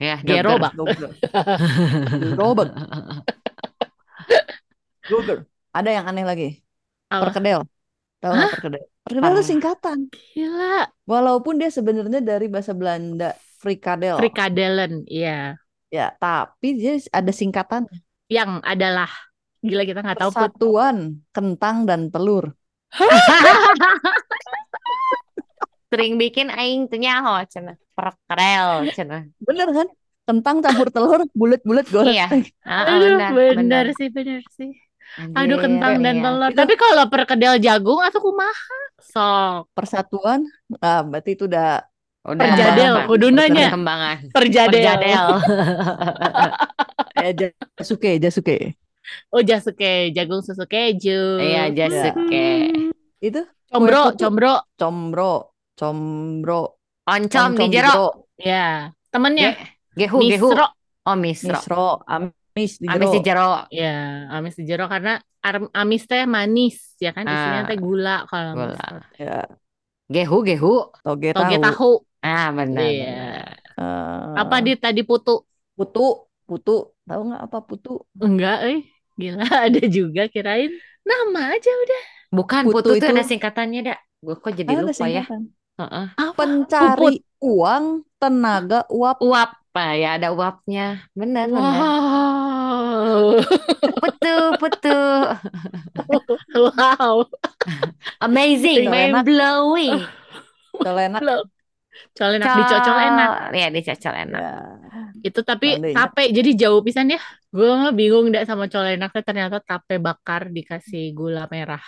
Ya, 0.00 0.16
Gerobak. 0.24 0.72
Doger. 0.74 1.10
Gerobak. 2.34 2.68
Doger. 5.06 5.38
Ada 5.76 5.90
yang 5.92 6.04
aneh 6.08 6.24
lagi. 6.26 6.48
Apa? 7.12 7.30
Perkedel. 7.30 7.60
Tahu 8.18 8.32
nggak 8.32 8.50
perkedel? 8.58 8.82
Perkedel 9.06 9.32
itu 9.36 9.44
singkatan. 9.46 9.98
Gila. 10.34 10.88
Walaupun 11.06 11.54
dia 11.60 11.70
sebenarnya 11.70 12.18
dari 12.24 12.46
bahasa 12.50 12.72
Belanda 12.74 13.36
frikadel. 13.58 14.16
Frikadellen, 14.20 15.02
iya. 15.08 15.56
Ya, 15.88 16.12
tapi 16.18 16.76
dia 16.76 16.98
ada 17.14 17.30
singkatan 17.30 17.86
Yang 18.26 18.58
adalah 18.66 19.10
gila 19.62 19.86
kita 19.86 20.02
nggak 20.02 20.18
tahu 20.18 20.30
put. 20.30 20.34
persatuan 20.50 20.96
kentang 21.30 21.86
dan 21.86 22.10
telur. 22.10 22.50
Sering 25.86 26.18
bikin 26.18 26.50
aing 26.50 26.90
teu 26.90 26.98
nyaho 26.98 27.38
cenah. 27.46 27.78
Perkedel 27.94 28.90
cenah. 28.92 29.22
Bener 29.38 29.68
kan? 29.70 29.88
Kentang 30.26 30.58
campur 30.58 30.90
telur, 30.90 31.22
bulat-bulat 31.30 31.86
goreng. 31.86 32.10
Iya. 32.10 32.26
Heeh, 32.34 32.42
Aduh, 32.90 33.14
benar, 33.14 33.30
bener, 33.30 33.54
benar. 33.54 33.84
sih, 33.94 34.10
bener 34.10 34.42
sih. 34.58 34.74
Anjir, 35.22 35.38
Aduh, 35.38 35.58
kentang 35.62 36.02
dan 36.02 36.18
iya. 36.18 36.24
telur. 36.26 36.50
Itu- 36.50 36.58
Tapi 36.58 36.74
kalau 36.74 37.04
perkedel 37.06 37.54
jagung 37.62 38.02
atau 38.02 38.18
kumaha? 38.18 38.78
Sok. 38.98 39.70
Persatuan, 39.70 40.42
ah 40.82 41.06
berarti 41.06 41.38
itu 41.38 41.46
udah 41.46 41.86
Udah 42.26 42.42
Perjadel, 42.42 42.94
apa? 42.96 43.06
kudu 43.06 43.26
nanya. 43.30 43.66
Perkembangan. 43.70 44.16
Perjadel. 44.34 44.82
Perjadel. 44.82 45.26
eh 47.16 47.32
jasuke, 47.78 48.10
jasuke. 48.18 48.56
Oh, 49.30 49.38
jasuke, 49.40 50.10
jagung 50.10 50.42
susu 50.42 50.66
keju. 50.66 51.38
Iya, 51.38 51.70
Jasuke. 51.70 52.48
Itu 53.22 53.46
Combro, 53.66 54.10
combro. 54.14 54.62
combro, 54.74 55.32
combro, 55.74 56.62
Oncom 57.06 57.54
di 57.54 57.62
oncom 57.62 57.68
jero. 57.70 58.26
Ya, 58.34 58.90
temennya. 59.10 59.54
Ge- 59.94 60.06
Gehu, 60.06 60.18
gehu. 60.26 60.50
Misro. 60.50 60.66
Oh, 61.06 61.14
misro. 61.14 61.54
misro, 61.54 61.86
am- 62.04 62.34
Amis 62.56 62.80
di 62.80 62.88
Amis 62.88 63.04
jero. 63.04 63.12
di 63.12 63.20
jero. 63.22 63.50
Ya, 63.68 63.96
amis 64.32 64.54
di 64.56 64.64
jero 64.64 64.88
karena 64.88 65.20
ar- 65.38 65.68
amis 65.76 66.02
teh 66.08 66.24
manis 66.24 66.96
ya 66.96 67.12
kan 67.12 67.28
isinya 67.28 67.62
Ah, 67.62 67.68
teh 67.68 67.76
gula 67.76 68.16
kalau 68.26 68.56
amis 68.56 68.74
gula. 68.74 68.88
Ya, 69.20 69.38
Gehu, 70.08 70.40
gehu. 70.40 70.74
toge 71.04 71.30
Toge 71.30 71.56
tahu. 71.60 71.62
tahu. 71.62 71.90
Ah, 72.26 72.48
benar, 72.58 72.82
Iya. 72.82 73.06
benar. 73.06 73.44
Apa 74.40 74.54
Eh, 74.58 74.64
di 74.66 74.72
tadi 74.84 75.00
putu? 75.06 75.34
putu, 75.78 76.06
putu. 76.48 76.74
Tahu 77.06 77.20
nggak 77.30 77.42
apa 77.46 77.58
putu? 77.68 77.90
Enggak, 78.18 78.58
eh. 78.66 78.78
Gila, 79.16 79.40
ada 79.66 79.82
juga 79.96 80.22
kirain 80.28 80.70
nama 81.06 81.54
aja 81.54 81.70
udah. 81.70 82.02
Bukan, 82.34 82.62
Putu 82.66 82.74
putu 82.74 82.88
tuh 82.90 82.96
itu 82.98 83.06
ada 83.06 83.22
singkatannya, 83.24 83.80
Dak. 83.86 83.98
Gue 84.20 84.34
kok 84.42 84.52
jadi 84.58 84.70
ada 84.74 84.82
lupa 84.82 85.06
ya. 85.06 85.24
Heeh. 85.76 86.06
Apa? 86.16 86.32
Puput. 86.34 86.36
Pencari 86.36 87.14
uang, 87.40 87.84
tenaga, 88.18 88.80
uap. 88.90 89.16
Uap, 89.22 89.50
ah, 89.76 89.92
ya 89.94 90.08
ada 90.18 90.28
uapnya. 90.34 91.06
Benar, 91.14 91.46
benar. 91.52 91.74
Wow. 91.76 93.38
Putu, 94.02 94.36
putu. 94.60 94.98
Wow. 96.56 97.28
Amazing, 98.20 98.88
mind 98.88 99.12
enak, 99.14 99.24
blowing. 99.24 99.96
Col 102.12 102.32
enak. 102.32 102.44
Col 102.44 102.54
enak 102.54 102.54
dicocol 102.60 102.98
enak. 102.98 103.28
Ya, 103.52 103.66
dicocol 103.70 104.14
enak. 104.16 104.40
Ya, 104.40 104.52
Itu 105.22 105.40
tapi 105.42 105.66
Seandainya. 105.74 105.96
tape 105.96 106.22
jadi 106.30 106.50
jauh 106.56 106.80
pisan 106.80 107.10
ya. 107.10 107.20
Gue 107.48 107.68
mah 107.68 107.90
bingung 107.90 108.28
dah 108.28 108.44
sama 108.44 108.66
col 108.66 108.86
enak 108.86 109.10
ternyata 109.16 109.60
tape 109.60 109.96
bakar 109.96 110.48
dikasih 110.48 111.10
gula 111.10 111.48
merah. 111.48 111.82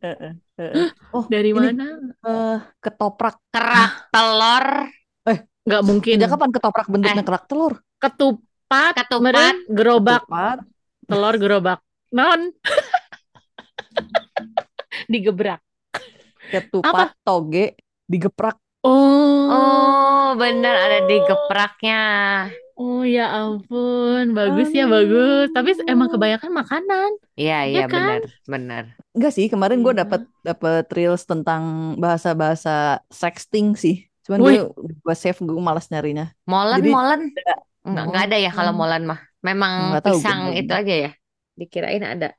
eh, 0.00 0.08
eh, 0.08 0.32
eh, 0.58 0.70
eh. 0.74 0.88
Oh, 1.10 1.24
Dari 1.26 1.50
ini 1.50 1.54
mana? 1.54 1.86
eh, 2.24 2.58
ketoprak. 2.80 3.36
Kerak 3.48 3.92
telur, 4.10 4.66
Nggak 5.64 5.82
mungkin. 5.82 6.14
Sejak 6.20 6.28
kapan 6.28 6.50
ketoprak 6.52 6.86
bentuknya 6.88 7.20
Eh. 7.20 7.24
kerak 7.24 7.44
telur? 7.48 7.72
Ketupat, 7.96 8.92
Ketupat. 9.00 9.24
meren, 9.24 9.56
gerobak, 9.64 10.22
Ketupat. 10.28 10.58
telur 11.08 11.34
gerobak. 11.40 11.80
Non. 12.12 12.40
Digebrak. 15.08 15.60
Ketupat, 16.44 17.16
toge, 17.24 17.72
digeprak. 18.04 18.60
Oh. 18.84 19.48
Oh, 19.48 20.26
benar 20.36 20.74
ada 20.76 20.98
di 21.08 21.16
gepraknya. 21.24 22.00
Oh 22.74 23.06
ya 23.06 23.30
ampun, 23.30 24.34
bagus 24.34 24.68
ya 24.74 24.84
Aduh. 24.84 24.98
bagus. 24.98 25.46
Tapi 25.54 25.70
emang 25.86 26.10
kebanyakan 26.10 26.50
makanan. 26.50 27.10
Iya, 27.38 27.56
iya 27.70 27.78
Ya 27.80 27.86
kan? 27.86 28.18
benar, 28.18 28.22
benar. 28.50 28.84
Enggak 29.14 29.32
sih, 29.32 29.46
kemarin 29.46 29.78
gue 29.86 29.94
Iya. 29.94 30.02
dapat 30.02 30.20
dapat 30.42 30.84
reels 30.90 31.22
tentang 31.22 31.94
bahasa-bahasa 32.02 32.98
sexting 33.14 33.78
sih. 33.78 34.10
Cuman 34.26 34.38
gue 34.42 34.54
gue 35.06 35.14
save 35.14 35.38
gue 35.38 35.62
malas 35.62 35.86
nyarinya. 35.88 36.34
Molen, 36.50 36.78
Jadi 36.82 36.90
molen. 36.90 37.20
Enggak, 37.86 38.04
enggak 38.10 38.22
ada 38.26 38.36
ya 38.42 38.50
kalau 38.50 38.72
molen 38.74 39.02
mah. 39.06 39.20
Memang 39.44 39.72
pisang 40.02 40.40
itu 40.58 40.72
aja 40.74 40.94
ya. 41.08 41.10
Dikirain 41.54 42.02
ada. 42.02 42.34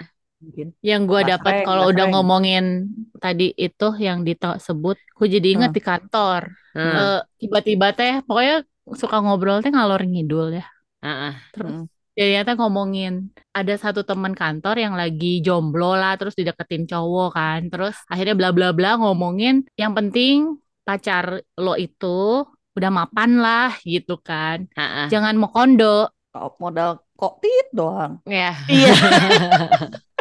Mungkin. 0.45 0.67
Yang 0.85 1.01
gue 1.09 1.21
dapat 1.25 1.53
kalau 1.65 1.89
udah 1.89 2.05
ngomongin 2.13 2.93
tadi 3.17 3.49
itu 3.57 3.87
yang 3.97 4.21
disebut, 4.21 4.97
gue 5.01 5.27
jadi 5.27 5.47
ingat 5.57 5.73
Hmm. 5.73 5.77
di 5.77 5.81
kantor. 5.81 6.41
Hmm. 6.77 6.93
Eh, 6.93 7.19
tiba-tiba 7.41 7.87
teh, 7.97 8.21
pokoknya 8.21 8.61
suka 8.93 9.17
ngobrol 9.25 9.65
teh 9.65 9.73
ngalor 9.73 10.05
ngidul 10.05 10.61
ya. 10.61 10.65
Heeh. 11.01 11.33
Terus 11.49 11.73
Hmm. 11.73 11.85
ternyata 12.15 12.55
ngomongin 12.55 13.33
ada 13.51 13.73
satu 13.75 14.05
teman 14.05 14.31
kantor 14.31 14.79
yang 14.79 14.93
lagi 14.93 15.41
jomblo 15.41 15.97
lah, 15.97 16.15
terus 16.15 16.37
dideketin 16.37 16.85
cowok 16.85 17.29
kan. 17.33 17.59
Terus 17.67 17.97
akhirnya 18.05 18.37
bla 18.37 18.49
bla 18.53 18.69
bla 18.71 19.01
ngomongin 19.01 19.65
yang 19.75 19.91
penting 19.97 20.61
pacar 20.85 21.41
lo 21.57 21.73
itu 21.73 22.45
udah 22.75 22.91
mapan 22.93 23.41
lah 23.41 23.73
gitu 23.81 24.21
kan. 24.21 24.69
Heeh. 24.77 25.09
Jangan 25.09 25.33
mau 25.35 25.49
kondo. 25.49 26.13
Modal 26.59 26.99
kok 27.15 27.39
tit 27.39 27.71
doang. 27.71 28.19
Ya. 28.27 28.51
Iya. 28.67 28.91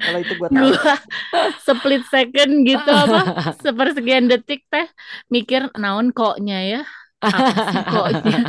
Kalau 0.00 0.18
itu 0.24 0.32
gue 0.34 0.48
tahu. 0.48 0.64
Gua 0.72 0.94
split 1.66 2.02
second 2.08 2.52
gitu 2.64 2.90
apa 2.90 3.20
sepersekian 3.64 4.26
detik 4.26 4.64
teh 4.72 4.88
mikir 5.28 5.68
naon 5.76 6.10
koknya 6.16 6.58
ya 6.64 6.82
apa 7.20 7.52
sih 7.68 7.84
koknya 7.84 8.38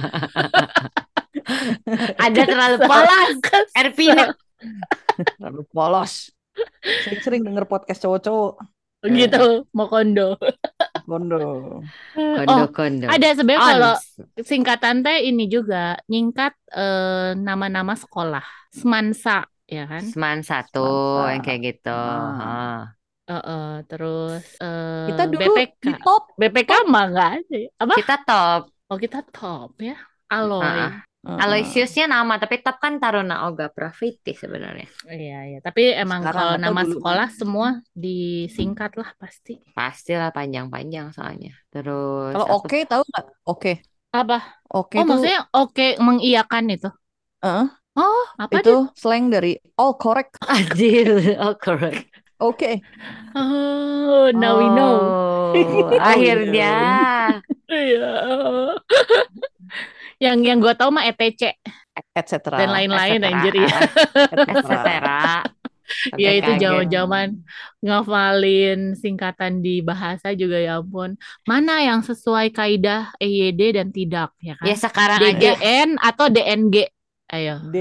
Ada 2.21 2.41
terlalu 2.43 2.77
polos. 2.85 3.35
Kesel. 3.41 3.75
Ervina. 3.75 4.25
Terlalu 5.39 5.63
polos. 5.71 6.29
Sering-sering 7.07 7.41
denger 7.47 7.65
podcast 7.65 8.03
cowok-cowok. 8.03 8.61
gitu 9.01 9.65
mau 9.73 9.89
kondo 9.89 10.37
Bondo. 11.09 11.81
Kondo, 12.13 12.53
oh 12.53 12.69
kondo. 12.69 13.09
ada 13.09 13.33
sebenarnya 13.33 13.65
kalau 13.73 13.95
singkatan 14.45 15.01
teh 15.01 15.25
ini 15.25 15.49
juga 15.49 15.97
nyingkat 16.05 16.53
eh, 16.69 17.33
nama-nama 17.33 17.97
sekolah 17.97 18.45
semansa 18.69 19.49
ya 19.71 19.83
kan 19.91 20.03
Seman 20.11 20.37
satu 20.49 20.79
Semansa. 20.79 21.31
yang 21.33 21.41
kayak 21.45 21.61
gitu. 21.67 21.89
Heeh. 21.89 22.75
Eh, 23.31 23.33
eh, 23.47 23.69
terus 23.87 24.43
eh, 24.59 25.07
Kita 25.07 25.23
dulu 25.31 25.39
BPK 25.55 25.83
di 25.87 25.91
top. 26.03 26.23
BPK 26.35 26.71
mah 26.91 27.03
nggak 27.11 27.29
ada 27.39 27.55
ya. 27.63 27.69
apa 27.79 27.93
Kita 27.99 28.15
top. 28.27 28.61
oh 28.91 28.97
kita 28.99 29.19
top 29.31 29.69
ya 29.79 29.95
Aloy 30.27 30.63
Heeh. 30.67 30.91
Heeh. 31.21 31.37
Aloysiusnya 31.37 32.05
nama, 32.09 32.33
tapi 32.41 32.65
top 32.65 32.81
kan 32.81 32.97
Taruna 32.97 33.45
Oga 33.45 33.69
Praviti 33.69 34.33
sebenarnya. 34.33 34.89
Iya, 35.05 35.37
iya. 35.53 35.57
Tapi 35.61 35.93
emang 35.93 36.25
Sekarang 36.25 36.37
kalau 36.41 36.55
nama 36.57 36.81
dulu. 36.81 36.97
sekolah 36.97 37.29
semua 37.29 37.69
disingkat 37.93 38.91
lah 38.97 39.09
pasti. 39.21 39.53
Pastilah 39.77 40.33
panjang-panjang 40.33 41.13
soalnya. 41.13 41.53
Terus 41.69 42.33
Kalau 42.33 42.47
oke 42.57 42.77
tahu 42.89 43.01
nggak? 43.05 43.25
Oke. 43.45 43.71
Apa? 44.09 44.37
Oke 44.73 44.97
oh, 44.97 45.01
itu 45.05 45.13
maksudnya 45.13 45.39
oke 45.53 45.87
mengiyakan 46.01 46.65
itu. 46.73 46.89
Heeh. 47.45 47.80
Oh, 47.91 48.23
apa 48.39 48.63
itu 48.63 48.87
slang 48.95 49.27
dari 49.27 49.59
all 49.75 49.99
correct. 49.99 50.39
Anjir, 50.47 51.35
oh 51.39 51.55
correct. 51.59 52.07
Oke. 52.41 52.81
Oh, 53.37 54.33
now 54.33 54.57
we 54.57 54.67
know. 54.73 54.95
Oh, 55.53 55.91
akhirnya. 56.11 56.73
Iya. 57.71 58.75
yang 60.19 60.43
yang 60.43 60.59
gue 60.59 60.75
tahu 60.75 60.91
mah 60.91 61.07
ETC 61.07 61.55
etc. 62.11 62.51
dan 62.51 62.67
lain-lain 62.67 63.23
et 63.23 63.23
cetera. 63.23 63.31
anjir 63.31 63.53
ya. 63.55 63.77
Et 64.43 64.65
cetera. 64.67 65.21
Ya 66.19 66.31
Sampai 66.35 66.39
itu 66.39 66.51
zaman-zaman 66.59 67.27
ngafalin 67.79 68.79
singkatan 68.99 69.63
di 69.63 69.79
bahasa 69.79 70.35
juga 70.35 70.59
ya 70.59 70.83
ampun. 70.83 71.15
Mana 71.47 71.79
yang 71.83 72.03
sesuai 72.03 72.51
kaidah 72.51 73.15
EYD 73.23 73.79
dan 73.79 73.87
tidak 73.95 74.35
ya 74.43 74.59
kan? 74.59 74.67
Ya 74.67 74.75
sekarang 74.75 75.19
aja 75.19 75.31
DGN 75.31 75.89
atau 75.95 76.27
DNG? 76.27 76.91
Ayo. 77.31 77.63
D 77.71 77.77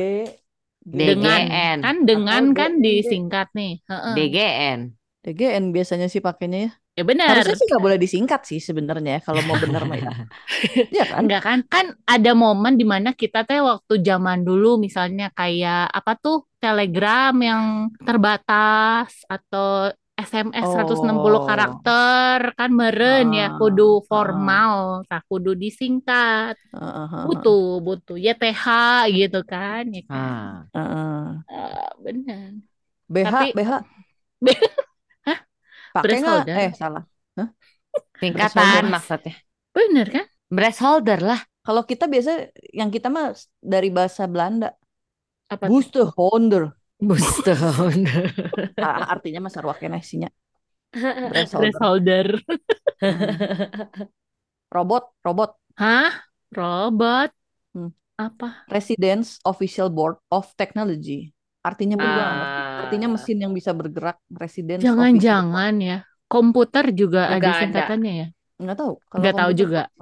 Dengan 0.81 1.45
DGN. 1.45 1.79
kan 1.85 1.97
dengan 2.09 2.43
Atau 2.51 2.57
kan 2.57 2.73
disingkat 2.81 3.49
nih. 3.53 3.85
Heeh. 3.85 4.15
DGN. 4.17 4.79
DGN 5.21 5.65
biasanya 5.77 6.09
sih 6.09 6.25
pakainya 6.25 6.59
ya. 6.65 6.71
Ya 6.99 7.05
benar. 7.07 7.33
Harusnya 7.37 7.57
sih 7.57 7.67
nggak 7.69 7.85
boleh 7.85 7.99
disingkat 8.01 8.41
sih 8.49 8.61
sebenarnya 8.61 9.19
ya, 9.19 9.21
kalau 9.23 9.41
mau 9.47 9.57
bener 9.61 9.83
mah 9.85 9.99
ya. 10.01 10.11
Iya 10.95 11.05
kan? 11.13 11.19
Enggak 11.25 11.43
kan? 11.45 11.59
Kan 11.69 11.87
ada 12.09 12.33
momen 12.33 12.75
di 12.81 12.87
mana 12.89 13.13
kita 13.13 13.45
teh 13.45 13.61
waktu 13.61 14.01
zaman 14.01 14.43
dulu 14.43 14.81
misalnya 14.81 15.29
kayak 15.37 15.93
apa 15.93 16.13
tuh 16.17 16.49
Telegram 16.61 17.33
yang 17.41 17.65
terbatas 18.05 19.25
atau 19.29 19.93
SMS 20.21 20.67
160 20.67 21.09
Oh. 21.41 21.45
karakter 21.45 22.53
kan 22.53 22.71
meren 22.71 23.33
ya 23.33 23.53
Ah, 23.53 23.57
kudu 23.57 24.01
ah. 24.01 24.05
formal, 24.05 24.75
tak 25.09 25.25
kudu 25.27 25.57
disingkat, 25.57 26.55
Heeh, 26.71 27.07
heeh, 27.09 27.25
butuh 27.25 27.81
butuh 27.81 28.17
YTH 28.17 28.65
gitu 29.11 29.41
kan 29.45 29.89
ya 29.89 30.03
kan. 30.05 30.13
Ah. 30.13 30.55
heeh. 30.77 31.25
Ah, 31.49 31.91
benar. 31.99 32.49
BH 33.09 33.27
Tapi- 33.27 33.55
BH. 33.57 33.73
Hah? 35.27 35.39
Pakai 35.97 36.19
nggak? 36.21 36.45
Eh 36.49 36.71
salah. 36.73 37.05
Singkatan 38.21 38.87
Breast 38.87 38.93
maksudnya. 38.93 39.35
Bener 39.75 40.07
kan? 40.07 40.27
Breast 40.47 40.79
holder 40.79 41.19
lah. 41.19 41.41
Kalau 41.61 41.83
kita 41.83 42.07
biasa 42.07 42.53
yang 42.71 42.89
kita 42.89 43.11
mah 43.11 43.35
dari 43.59 43.91
bahasa 43.91 44.25
Belanda. 44.31 44.71
Apa 45.51 45.67
tuh? 45.67 45.71
Booster 45.73 46.07
holder. 46.15 46.65
Ah, 48.77 49.17
artinya 49.17 49.41
mah 49.45 49.53
sarwa 49.53 49.73
keneh 49.73 50.05
sinya. 50.05 50.29
Breast 50.93 51.55
Breast 51.57 51.79
holder. 51.81 52.29
holder. 52.29 52.29
Robot, 54.75 55.05
robot. 55.27 55.51
Hah? 55.75 56.13
Robot? 56.55 57.31
Hmm. 57.75 57.91
Apa? 58.15 58.69
Residence 58.71 59.41
Official 59.43 59.91
Board 59.91 60.21
of 60.31 60.47
Technology. 60.55 61.33
Artinya 61.61 61.99
ngerti. 61.99 62.61
Ah. 62.61 62.87
Artinya 62.87 63.09
mesin 63.11 63.39
yang 63.43 63.53
bisa 63.53 63.75
bergerak. 63.75 64.21
Residence 64.31 64.85
Jangan-jangan 64.85 65.75
ya. 65.83 65.99
Komputer 66.31 66.95
juga 66.95 67.27
Nggak 67.35 67.41
ada 67.43 67.49
ada. 67.51 67.61
singkatannya 67.65 68.13
ya? 68.13 68.27
Board. 68.31 68.61
Nggak 68.61 68.77
tahu. 68.79 68.93
Kalau 69.09 69.21
Nggak 69.25 69.35
tahu 69.37 69.53
juga. 69.57 69.83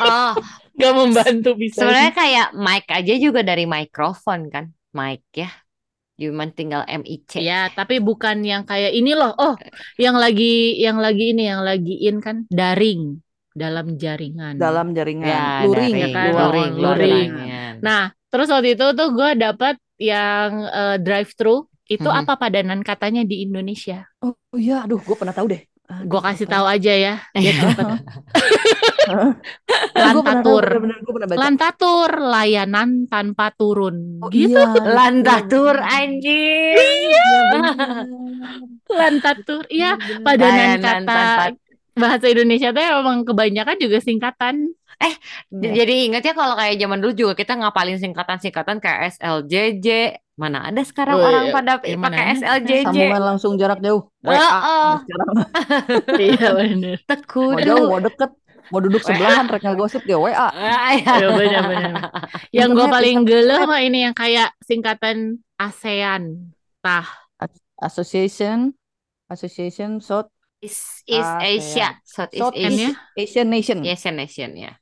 Oh, 0.00 0.32
Gak 0.80 0.96
membantu 0.96 1.60
bisa. 1.60 1.84
sebenarnya 1.84 2.16
kayak 2.16 2.48
mic 2.56 2.88
aja 2.88 3.14
juga 3.20 3.44
dari 3.44 3.68
mikrofon 3.68 4.48
kan. 4.48 4.72
Mic 4.96 5.20
ya. 5.36 5.52
Cuma 6.20 6.44
tinggal 6.52 6.84
MIC. 6.84 7.40
Ya, 7.40 7.72
tapi 7.72 7.96
bukan 7.96 8.44
yang 8.44 8.68
kayak 8.68 8.92
ini 8.92 9.16
loh. 9.16 9.32
Oh, 9.40 9.56
yang 9.96 10.20
lagi 10.20 10.76
yang 10.76 11.00
lagi 11.00 11.32
ini 11.32 11.48
yang 11.48 11.64
lagi 11.64 11.96
in 12.04 12.20
kan 12.20 12.44
daring 12.52 13.24
dalam 13.56 13.96
jaringan. 13.96 14.60
dalam 14.60 14.92
jaringan. 14.92 15.26
Ya, 15.26 15.64
luring, 15.64 15.94
dari 15.96 16.02
ya 16.04 16.08
kan? 16.12 16.28
luring, 16.36 16.72
luring. 16.76 16.76
jaringan. 16.76 17.36
jaringan. 17.40 17.72
Nah, 17.80 18.02
terus 18.28 18.48
waktu 18.52 18.76
itu 18.76 18.86
tuh 18.92 19.08
gue 19.16 19.30
dapat 19.40 19.74
yang 19.96 20.50
eh, 20.68 20.96
drive-thru 21.00 21.64
itu 21.90 22.06
Mhm. 22.06 22.18
apa 22.22 22.32
padanan 22.38 22.80
katanya 22.86 23.24
di 23.26 23.42
Indonesia. 23.42 24.06
Oh 24.22 24.36
iya, 24.54 24.86
aduh, 24.86 25.00
gue 25.00 25.16
pernah 25.18 25.34
tahu 25.34 25.50
deh. 25.50 25.62
Gue 26.02 26.20
kasih 26.20 26.44
apa 26.44 26.52
tahu 26.52 26.66
aja 26.68 26.92
ya, 26.92 27.14
Lantatur. 29.96 30.64
baca. 30.78 31.36
Lantatur, 31.36 32.10
layanan 32.20 32.88
tanpa 33.06 33.50
turun. 33.50 34.20
Oh 34.20 34.30
Gitu. 34.30 34.54
iya, 34.54 34.70
Lantatur 34.86 35.76
anjing. 35.76 36.74
Iya. 36.76 37.26
Lantatur. 38.88 39.62
Iya, 39.66 39.90
Bener, 39.94 40.08
bener. 40.12 40.24
padanan 40.24 40.54
Layanan 40.54 40.80
kata 40.80 41.04
tanpa- 41.04 41.58
bahasa 41.92 42.26
Indonesia 42.26 42.70
tuh 42.70 42.80
emang 42.82 43.18
kebanyakan 43.24 43.76
juga 43.76 43.98
singkatan. 43.98 44.72
Iya. 45.00 45.72
Jadi 45.82 45.94
ingat 46.06 46.22
ya 46.22 46.32
kalau 46.32 46.52
kayak 46.54 46.76
zaman 46.76 47.00
dulu 47.00 47.12
juga 47.12 47.32
kita 47.32 47.56
ngapalin 47.56 47.96
singkatan-singkatan 47.96 48.76
kayak 48.78 49.16
SLJJ. 49.16 49.88
Mana 50.36 50.68
ada 50.68 50.80
sekarang 50.80 51.16
Oh, 51.16 51.24
orang 51.24 51.44
iya. 51.46 51.52
pada 51.52 51.72
Yang 51.80 52.00
pakai 52.00 52.20
mana? 52.22 52.36
SLJJ. 52.36 52.84
Sambungan 52.84 53.22
langsung 53.26 53.52
jarak 53.56 53.80
jauh. 53.80 54.08
Oh, 54.08 54.28
WA. 54.28 54.48
oh. 54.60 54.94
Sekarang 55.00 55.28
Iya 56.28 56.48
bener. 56.54 56.96
mau 56.96 57.08
Tekudu. 57.08 57.60
jauh, 57.60 57.86
mau 57.88 58.00
deket, 58.00 58.30
mau 58.68 58.78
duduk 58.78 59.00
sebelahan, 59.00 59.44
rek 59.46 59.62
ngegosip 59.62 60.02
dia 60.04 60.16
WA. 60.16 60.48
Iya. 60.56 61.12
Iya 61.16 61.28
bener-bener. 61.32 61.92
Yang 62.52 62.68
gue 62.72 62.86
paling 62.86 63.16
gelo 63.24 63.56
mah 63.64 63.80
ini 63.80 63.98
yang 64.04 64.14
kayak 64.14 64.52
singkatan 64.60 65.16
ASEAN. 65.56 66.52
Tah. 66.80 67.04
Association, 67.80 68.76
Association 69.26 70.00
South 70.00 70.28
East, 70.60 71.08
East 71.08 71.24
Ah, 71.24 71.40
Asia, 71.40 71.88
Southeast 72.04 72.42
South 72.44 72.56
Asia, 72.56 72.92
ya? 72.92 72.92
Asian 73.16 73.48
Nation. 73.48 73.78
Asian 73.80 74.14
Nation 74.16 74.50
ya. 74.54 74.72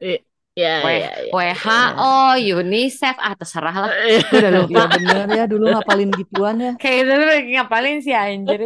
Ya, 0.59 0.83
W- 0.83 0.91
ya, 0.91 1.11
ya. 1.23 1.31
WHO, 1.31 2.15
UNICEF, 2.59 3.17
ah 3.23 3.35
terserah 3.39 3.77
lah. 3.87 3.91
Iya. 3.95 4.19
Gue 4.27 4.39
udah 4.43 4.53
lupa. 4.59 4.75
Iya 4.75 4.85
bener 4.91 5.27
ya, 5.31 5.45
dulu 5.47 5.65
ngapalin 5.71 6.11
gituan 6.19 6.57
ya. 6.59 6.73
Kayak 6.83 6.99
itu 7.07 7.13
tuh 7.15 7.39
ngapalin 7.55 7.97
sih 8.03 8.15
anjir. 8.15 8.61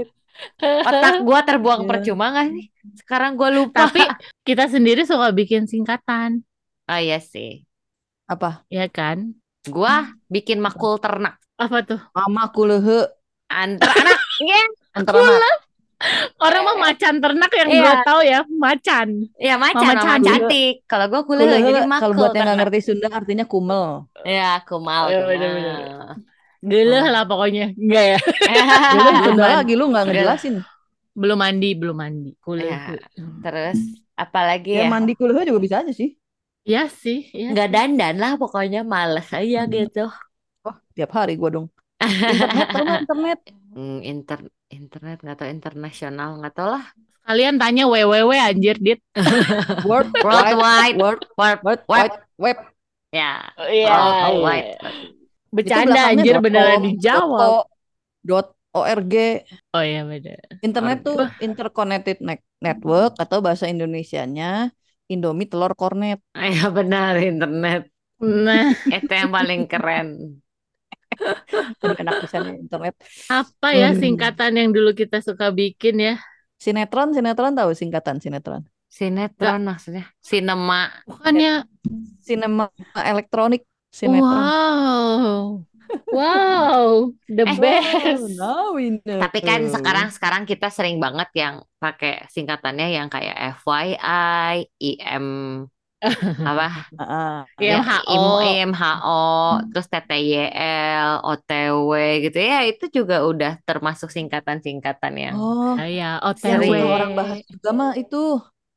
Otak 0.57 1.20
gua 1.20 1.44
terbuang 1.44 1.85
Iya. 1.85 1.88
percuma 1.92 2.33
gak 2.33 2.46
sih? 2.48 2.64
Sekarang 3.05 3.37
gua 3.37 3.53
lupa. 3.53 3.85
Tapi 3.92 4.09
kita 4.48 4.72
sendiri 4.72 5.05
suka 5.05 5.29
bikin 5.37 5.68
singkatan, 5.68 6.40
Oh 6.88 6.96
iya 6.98 7.20
sih. 7.20 7.68
Apa? 8.25 8.64
ya 8.72 8.88
kan? 8.88 9.37
Gua 9.68 10.09
bikin 10.33 10.64
makul 10.64 10.96
ternak. 10.96 11.37
Apa 11.61 11.85
tuh? 11.85 12.01
Mama 12.16 12.48
kulehe 12.57 13.05
Antar 13.53 13.92
anak. 14.01 14.16
Ya, 14.40 14.61
antara 14.96 15.20
anak. 15.20 15.62
Orang 16.37 16.62
mah 16.67 16.77
macan 16.83 17.15
ternak 17.23 17.53
yang 17.55 17.69
Iya. 17.71 17.83
gue 17.83 17.95
tahu 18.03 18.21
ya, 18.23 18.41
macan. 18.51 19.09
ya 19.38 19.55
macan 19.57 19.95
Mama 19.95 20.03
mama 20.03 20.27
cantik. 20.27 20.75
Kalau 20.85 21.07
gua 21.07 21.23
kuliah 21.23 21.47
jadi 21.62 21.83
kalau 21.87 21.87
makul 21.87 22.11
buat 22.19 22.31
yang 22.33 22.43
ternak. 22.43 22.57
ngerti 22.67 22.79
Sunda 22.83 23.09
artinya 23.09 23.45
kumel. 23.47 23.87
Ya, 24.23 24.59
kumal. 24.67 25.03
Iya, 25.09 25.19
kumal. 25.23 25.29
bener-bener. 25.31 25.79
Geleh 26.62 27.05
lah 27.11 27.23
pokoknya. 27.27 27.67
Enggak 27.75 28.05
ya? 28.15 28.19
Ah, 28.53 29.23
Sunda 29.27 29.45
lagi 29.62 29.73
lu 29.75 29.85
nggak 29.91 30.05
ngejelasin. 30.11 30.55
Belum 31.12 31.38
mandi, 31.38 31.69
belum 31.77 31.97
mandi. 31.97 32.31
Kuliah. 32.41 32.97
Ya, 32.97 33.25
Terus 33.45 33.79
apalagi 34.15 34.71
Ya 34.79 34.87
ya? 34.87 34.91
mandi 34.91 35.12
kulehe 35.15 35.43
juga 35.47 35.61
bisa 35.61 35.83
aja 35.83 35.93
sih. 35.93 36.15
Iya 36.62 36.87
sih, 36.87 37.27
iya. 37.35 37.51
Nggak 37.51 37.69
dandan 37.75 38.15
lah 38.23 38.33
pokoknya 38.38 38.87
males 38.87 39.27
aja 39.35 39.67
gitu. 39.67 40.07
Oh, 40.62 40.77
tiap 40.95 41.11
hari 41.11 41.35
gua 41.35 41.51
dong. 41.51 41.67
Tau 41.99 42.87
internet. 43.03 43.38
Hmm, 43.72 44.04
inter 44.04 44.40
internet 44.68 45.24
nggak 45.24 45.37
tahu 45.40 45.48
internasional 45.48 46.37
nggak 46.40 46.54
tahu 46.54 46.68
lah. 46.76 46.85
Kalian 47.22 47.56
tanya 47.56 47.87
www 47.87 48.32
anjir, 48.35 48.76
Dit. 48.82 49.00
World 49.88 50.11
Worldwide. 50.20 50.98
World 50.98 51.24
Web, 51.38 51.58
World 51.62 51.82
web. 51.87 52.00
Wide 52.02 52.16
Web. 52.37 52.58
Ya. 53.14 53.32
Iya. 53.56 53.94
Worldwide. 53.94 54.70
Bercanda 55.52 55.85
belakangnya 55.92 56.04
anjir 56.12 56.35
dot 56.35 56.42
beneran 56.44 56.76
com, 56.76 56.85
dijawab. 56.88 57.50
dot 58.24 58.48
org. 58.72 59.14
Oh 59.76 59.82
iya 59.85 60.00
bener. 60.02 60.40
Internet 60.64 60.98
Org. 61.04 61.06
tuh 61.06 61.20
interconnected 61.44 62.16
ne- 62.24 62.48
network 62.58 63.12
atau 63.20 63.38
bahasa 63.44 63.68
Indonesianya 63.68 64.72
Indomie 65.06 65.46
telur 65.48 65.72
kornet. 65.76 66.18
Ya 66.56 66.72
benar 66.72 67.20
internet. 67.20 67.87
Nah, 68.22 68.70
Itu 68.87 69.12
yang 69.12 69.30
paling 69.35 69.66
keren. 69.66 70.38
Aduh, 71.16 71.96
enak 71.98 72.14
ya 72.25 72.40
internet. 72.57 72.94
apa 73.29 73.68
ya 73.72 73.88
Hmm. 73.92 74.01
singkatan 74.01 74.53
yang 74.57 74.68
dulu 74.72 74.92
kita 74.92 75.20
suka 75.20 75.51
bikin 75.51 75.98
ya? 75.98 76.14
Sinetron, 76.59 77.11
sinetron 77.11 77.53
tahu 77.53 77.75
singkatan 77.75 78.22
sinetron. 78.22 78.62
Sinetron 78.87 79.64
maksudnya. 79.64 80.07
Sinema. 80.20 80.92
Bukannya 81.09 81.64
Sinema 82.22 82.70
elektronik 82.94 83.64
sinetron. 83.90 84.31
wow. 84.31 85.37
Wow, 86.09 87.12
the 87.29 87.44
Eh, 87.44 87.57
best. 87.61 88.25
now 88.40 88.72
we 88.72 88.96
know. 89.05 89.20
Tapi 89.20 89.44
kan 89.44 89.61
sekarang 89.68 90.09
sekarang 90.09 90.42
kita 90.48 90.72
sering 90.72 90.96
banget 90.96 91.29
yang 91.37 91.61
pakai 91.77 92.25
singkatannya 92.33 92.96
yang 92.96 93.12
kayak 93.12 93.61
FYI, 93.61 94.72
IM 94.81 95.27
apa? 96.51 96.67
Ya, 97.62 97.79
IMHO. 98.11 98.43
IMHO, 98.59 99.23
terus 99.71 99.87
TTYL, 99.87 101.09
OTW 101.23 101.91
gitu 102.27 102.38
ya, 102.43 102.67
itu 102.67 102.85
juga 102.91 103.23
udah 103.23 103.59
termasuk 103.62 104.11
singkatan-singkatan 104.11 105.12
yang 105.15 105.37
Oh, 105.38 105.79
Ah, 105.79 105.87
ya. 105.87 106.19
OTW. 106.23 106.73
orang 106.83 107.12
bahas 107.15 107.38
juga 107.47 107.69
mah 107.71 107.93
itu 107.95 108.17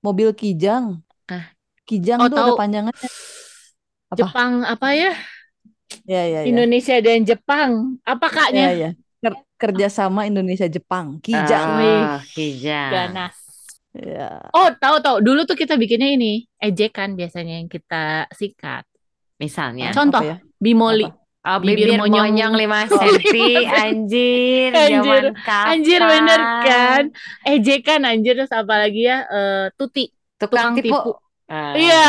mobil 0.05 0.29
Kijang. 0.37 1.01
Ah. 1.29 1.49
Kijang 1.89 2.19
Oh, 2.21 2.29
tuh 2.29 2.37
ada 2.41 2.53
panjangannya. 2.53 3.09
Apa? 4.13 4.15
Jepang 4.21 4.53
apa 4.63 4.87
ya? 4.93 5.11
Ya, 6.05 6.21
ya, 6.29 6.39
ya. 6.45 6.49
Indonesia 6.49 6.95
dan 7.01 7.25
Jepang. 7.25 7.71
Apa 8.05 8.25
Ya, 8.29 8.33
kaknya? 8.37 8.67
ya. 8.73 8.89
Ker- 9.21 9.43
kerjasama 9.57 10.29
Indonesia 10.29 10.67
Jepang. 10.69 11.17
Kijang. 11.21 11.69
Ah, 11.81 12.21
Kijang. 12.33 12.91
Ganas. 12.93 13.35
Ya. 13.95 14.43
Oh, 14.51 14.67
tahu 14.75 14.99
tahu. 14.99 15.17
Dulu 15.23 15.47
tuh 15.47 15.55
kita 15.55 15.79
bikinnya 15.79 16.11
ini, 16.11 16.43
ejekan 16.59 17.15
biasanya 17.15 17.63
yang 17.63 17.71
kita 17.71 18.27
sikat. 18.29 18.83
Misalnya. 19.39 19.95
Contoh, 19.95 20.19
Apa 20.19 20.35
ya? 20.35 20.37
Bimoli. 20.59 21.07
Apa? 21.07 21.23
Oh, 21.45 21.61
Bibir 21.61 21.93
bibir, 21.93 22.01
monyong. 22.01 22.25
monyong 22.33 22.53
5 22.57 22.65
Oh, 22.89 23.05
cm, 23.05 23.21
lima 23.37 23.71
anjir, 23.85 24.69
Anjir. 24.81 24.97
zaman 24.97 25.25
kapan? 25.45 25.65
Anjir 25.69 25.99
bener 26.01 26.39
kan? 26.65 27.03
Ejekan 27.45 28.01
anjir 28.01 28.33
terus 28.33 28.49
apa 28.49 28.73
lagi 28.81 29.05
ya? 29.05 29.21
Eh, 29.29 29.65
tuti. 29.77 30.09
Tukang, 30.35 30.73
Tukang 30.73 30.81
tipu. 30.81 30.89
tipu. 30.89 31.11
Ah. 31.45 31.77
Iya. 31.77 32.05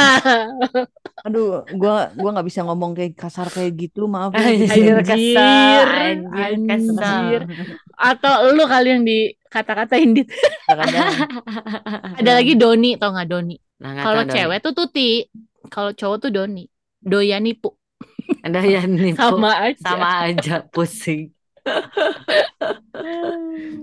Aduh, 1.29 1.61
gua 1.77 2.09
gua 2.17 2.31
nggak 2.33 2.49
bisa 2.49 2.65
ngomong 2.65 2.97
kayak 2.97 3.13
kasar 3.21 3.53
kayak 3.53 3.77
gitu, 3.77 4.09
maaf 4.09 4.33
ya. 4.33 4.49
Anjir, 4.49 4.73
Anjir, 4.73 4.97
kesel, 5.05 5.85
anjir, 5.93 6.97
anjir. 6.97 7.43
Atau 8.01 8.57
lu 8.57 8.65
kali 8.65 8.89
yang 8.97 9.05
dikata-katain 9.05 10.11
dit. 10.17 10.29
Kadang-kadang. 10.65 11.09
Ada 12.21 12.31
lagi 12.41 12.53
Doni, 12.57 12.97
tau 12.97 13.13
nggak 13.13 13.29
Doni? 13.29 13.57
Nah, 13.77 13.93
Kalau 14.01 14.23
cewek 14.25 14.59
tuh 14.65 14.73
tuti, 14.73 15.29
kalau 15.69 15.93
cowok 15.93 16.29
tuh 16.29 16.31
Doni. 16.33 16.65
Doyan 17.05 17.45
nipu. 17.45 17.77
ada 18.43 18.65
yang 18.65 18.89
nipu. 18.89 19.21
Sama 19.21 19.53
aja. 19.69 19.85
Sama 19.85 20.09
aja 20.33 20.55
pusing. 20.73 21.31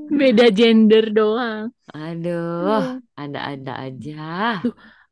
Beda 0.09 0.49
gender 0.49 1.13
doang. 1.13 1.69
Aduh, 1.93 3.03
ada-ada 3.13 3.73
aja. 3.85 4.59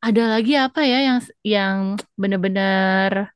Ada 0.01 0.21
lagi 0.33 0.53
apa 0.57 0.81
ya 0.81 0.97
yang 1.07 1.19
yang 1.45 1.77
bener-bener 2.17 3.29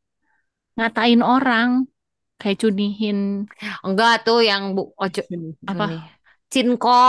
ngatain 0.75 1.21
orang 1.21 1.69
kayak 2.41 2.57
cunihin 2.61 3.45
Enggak 3.85 4.25
tuh 4.25 4.41
yang 4.49 4.73
bu 4.75 4.89
ojo 4.97 5.21
Apa? 5.69 5.85
nih. 5.93 6.01
Cinko, 6.51 7.01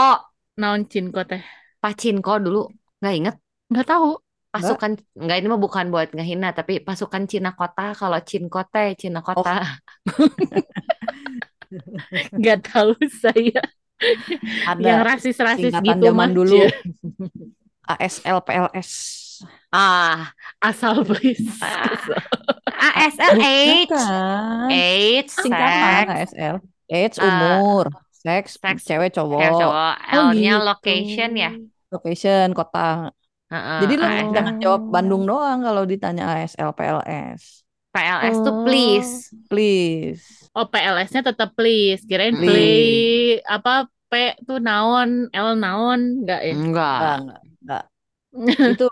naon 0.61 0.81
cinko 0.91 1.21
teh. 1.29 1.41
Pak 1.81 1.93
Cinko 2.01 2.33
dulu. 2.41 2.61
Nggak 3.01 3.13
inget 3.17 3.35
Nggak 3.73 3.87
tahu. 3.91 4.09
pasukan 4.53 4.91
nggak 5.13 5.37
ini 5.37 5.47
mah 5.53 5.61
bukan 5.65 5.85
buat 5.93 6.07
ngehina 6.15 6.49
tapi 6.57 6.73
pasukan 6.81 7.23
Cina 7.29 7.51
kota 7.59 7.93
kalau 7.99 8.17
Cinko 8.29 8.61
teh 8.73 8.89
Cina 9.01 9.19
kota. 9.21 9.61
Nggak 12.39 12.57
tahu 12.71 12.91
saya. 13.21 13.61
yang 14.77 15.01
Ada 15.01 15.01
rasis-rasis 15.01 15.53
singkatan 15.53 15.85
gitu 15.85 16.05
zaman 16.05 16.13
mah. 16.13 16.29
dulu. 16.37 16.53
ASL 17.87 18.37
PLS. 18.45 18.89
Ah, 19.69 20.31
Asal 20.59 21.03
please. 21.03 21.41
ASL 22.97 23.35
AIDS, 23.37 23.89
Bukan. 23.89 24.67
AIDS, 24.69 25.33
Singkatan 25.33 26.05
seks, 26.05 26.11
ASL. 26.33 26.55
AIDS, 26.87 27.17
Ah. 27.17 27.25
umur, 27.25 27.85
seks, 28.11 28.51
Seks, 28.55 28.81
cewek 28.83 29.11
cowok, 29.11 29.39
cewek 29.39 29.55
cowok, 29.55 29.95
Oh, 30.13 30.29
L-nya 30.29 30.55
gitu. 30.55 30.65
location 30.65 31.29
ya. 31.33 31.51
location, 31.89 32.51
kota. 32.51 33.11
Heeh, 33.47 33.79
Jadi 33.81 33.93
lu 33.95 34.05
ASL. 34.05 34.31
jangan 34.31 34.55
jawab 34.57 34.81
Bandung 34.87 35.23
doang 35.23 35.59
kalau 35.61 35.83
ditanya 35.83 36.37
ASL 36.37 36.71
PLS. 36.71 37.63
PLS 37.89 38.35
tuh 38.37 38.53
Oh. 38.53 38.61
please. 38.61 39.11
Please. 39.47 40.23
Oh 40.51 40.65
PLS-nya 40.65 41.23
tetap 41.23 41.53
please. 41.53 42.03
Kirain 42.03 42.33
Please. 42.33 42.45
play 42.45 42.77
apa 43.43 43.73
P 44.07 44.13
tuh 44.43 44.59
naon, 44.59 45.27
L 45.29 45.49
naon 45.55 46.21
enggak 46.21 46.41
ya? 46.41 46.53
Enggak. 46.53 46.97
Enggak, 46.97 47.17
enggak, 47.17 47.41
enggak. 47.57 47.83
Itu 48.75 48.87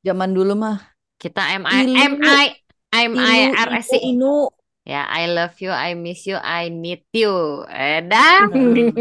zaman 0.00 0.30
dulu 0.32 0.54
mah 0.54 0.78
Kita 1.18 1.42
MI, 1.58 1.82
Ilu. 1.82 1.94
MI, 2.14 2.46
I'm 2.94 3.12
Ilu, 3.12 3.26
IRSC. 3.26 3.98
Inu, 3.98 4.06
Inu. 4.06 4.34
Ya, 4.86 5.04
I 5.04 5.26
love 5.28 5.58
you, 5.58 5.68
I 5.68 5.92
miss 5.92 6.24
you, 6.24 6.38
I 6.38 6.70
need 6.70 7.02
you. 7.10 7.66
Eh, 7.66 8.06
dah. 8.06 8.46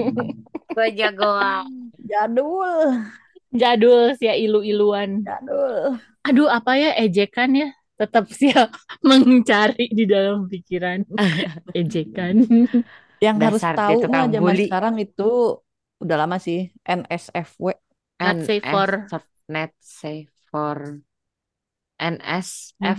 Gue 0.75 0.87
jagoan. 0.91 1.93
Jadul, 2.01 3.05
Jadul 3.53 4.17
sih 4.17 4.27
ya 4.27 4.35
ilu-iluan. 4.35 5.23
jadul. 5.23 5.95
Aduh, 6.25 6.49
apa 6.49 6.75
ya 6.75 6.91
ejekan 6.97 7.53
ya? 7.53 7.69
Tetap 7.95 8.27
sih 8.37 8.49
ya 8.51 8.67
mencari 8.99 9.87
di 9.89 10.03
dalam 10.05 10.49
pikiran 10.49 11.05
ejekan. 11.79 12.43
Yang 13.17 13.35
harus 13.41 13.61
Dasar 13.61 13.73
dia 13.73 13.81
tahu 13.81 13.99
mah 14.09 14.25
zaman 14.27 14.41
bully. 14.53 14.65
sekarang 14.67 14.95
itu 14.99 15.31
udah 15.97 16.15
lama 16.17 16.37
sih 16.37 16.69
NSFW. 16.81 17.73
Not 18.17 18.37
safe 18.43 18.65
for- 18.65 19.05
Net 19.47 19.71
safe 19.79 20.27
for 20.49 20.99
NSF 21.97 22.97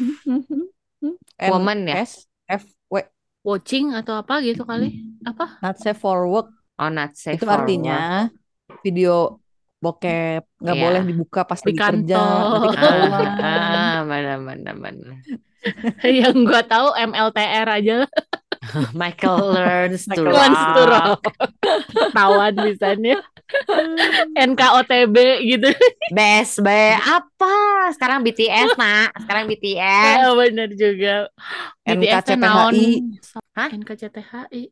woman 1.52 1.78
ya? 1.86 1.94
NSFW, 2.02 3.06
Watching 3.46 3.94
atau 3.94 4.18
apa 4.20 4.42
gitu 4.44 4.66
kali? 4.66 5.00
Apa? 5.24 5.62
not 5.62 5.76
safe 5.78 5.98
for 5.98 6.26
work. 6.28 6.50
Oh, 6.78 6.90
not 6.90 7.14
safe 7.14 7.38
Itu 7.38 7.46
for 7.46 7.54
work. 7.54 7.64
artinya 7.64 8.28
video 8.82 9.38
bokep 9.78 10.42
nggak 10.58 10.74
Iya. 10.74 10.84
boleh 10.90 11.02
dibuka 11.06 11.40
pas 11.46 11.60
Di 11.62 11.70
lagi 11.70 11.78
kerja, 11.78 12.18
kantor. 12.18 12.74
Ah, 13.38 14.02
mana 14.02 14.34
mana 14.42 14.70
mana. 14.74 15.14
Yang 16.02 16.36
gua 16.46 16.62
tahu 16.66 16.88
MLTR 16.98 17.68
aja. 17.78 17.96
Michael 19.00 19.52
learns 19.52 20.04
to 20.04 20.18
Michael 20.18 20.32
Learns 20.34 20.62
to 20.74 20.82
rock. 20.84 21.20
rock. 21.22 21.22
Ketahuan 21.90 22.54
bisanya. 22.56 23.16
NKOTB 24.48 25.16
gitu. 25.46 25.68
Best 26.12 26.60
be 26.60 26.92
apa? 26.94 27.54
Sekarang 27.96 28.20
BTS, 28.20 28.76
Nak. 28.76 29.16
Sekarang 29.24 29.44
BTS. 29.48 30.16
Ya 30.20 30.28
bener 30.32 30.68
juga. 30.74 31.14
BTS 31.82 32.22
teh 32.24 32.36
naon? 32.36 32.72
NKCTHI, 32.72 32.92
Hah? 33.56 33.68
NKCTHI. 33.72 34.62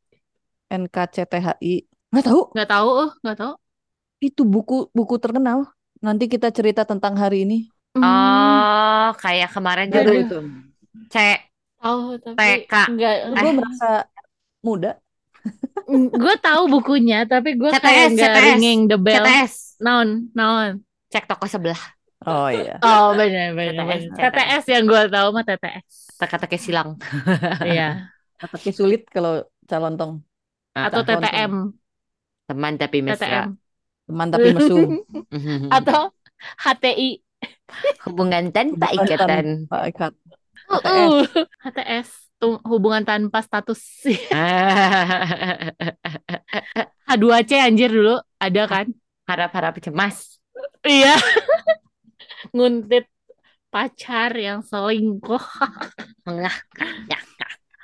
NKCTHI. 0.69 1.75
Nggak 2.13 2.25
tahu, 2.25 2.41
Nggak 2.55 2.69
tahu, 2.71 2.89
oh, 2.89 3.11
nggak 3.21 3.39
tahu. 3.39 3.53
itu 4.19 4.43
buku 4.43 4.89
buku 4.93 5.17
terkenal. 5.17 5.69
Nanti 6.01 6.29
kita 6.29 6.49
cerita 6.49 6.85
tentang 6.85 7.17
hari 7.17 7.45
ini. 7.45 7.59
Oh, 7.97 9.09
kayak 9.17 9.53
kemarin 9.53 9.89
juga 9.89 10.13
itu. 10.13 10.39
C 11.09 11.17
tahu 11.87 12.01
tapi 12.19 12.67
TK. 12.67 12.75
nggak. 12.91 13.15
Gue 13.39 13.53
merasa 13.55 13.89
muda. 14.61 14.91
Gue 15.95 16.35
tahu 16.43 16.63
bukunya, 16.67 17.23
tapi 17.31 17.55
gue 17.55 17.71
CTS, 17.71 17.83
kayak 17.83 18.07
nggak 18.19 18.33
CTS. 18.35 18.47
ringing 18.59 18.81
the 18.91 18.99
bell. 18.99 19.23
CTS. 19.23 19.79
Naon, 19.79 20.09
naon. 20.35 20.83
Cek 21.15 21.31
toko 21.31 21.47
sebelah. 21.47 21.79
Oh 22.27 22.51
iya. 22.51 22.83
Oh 22.83 23.15
benar 23.15 23.55
benar. 23.55 23.87
TTS, 23.87 24.03
benar. 24.11 24.31
TTS 24.35 24.65
yang 24.75 24.85
gue 24.91 25.03
tahu 25.07 25.29
mah 25.31 25.45
TTS. 25.47 25.87
Teka-teki 26.19 26.59
silang. 26.59 26.99
Iya. 27.63 28.11
Tapi 28.37 28.69
sulit 28.75 29.07
kalau 29.09 29.47
calon 29.65 29.95
tong. 29.95 30.13
Atau 30.75 31.07
Tahun 31.07 31.23
TTM. 31.23 31.53
Teman 32.51 32.73
tapi 32.77 32.99
mesra. 33.01 33.47
TTM. 33.47 33.49
Teman 34.11 34.29
tapi 34.35 34.49
mesum. 34.53 34.81
Atau 35.77 36.11
HTI. 36.67 37.23
Hubungan 38.07 38.51
tanpa 38.51 38.91
Hubungan 38.91 39.07
ikatan. 39.07 39.47
Pak 40.69 40.81
Ikat. 40.83 41.11
Uh, 41.11 41.25
HTS. 41.65 42.09
Hubungan 42.69 43.03
tanpa 43.09 43.41
status. 43.41 43.81
H2C 47.09 47.53
anjir 47.63 47.91
dulu. 47.91 48.21
Ada 48.37 48.63
kan? 48.69 48.87
Harap-harap 49.27 49.75
cemas. 49.81 50.39
Iya. 50.85 51.17
Nguntit 52.55 53.09
pacar 53.73 54.33
yang 54.37 54.61
selingkuh. 54.65 55.43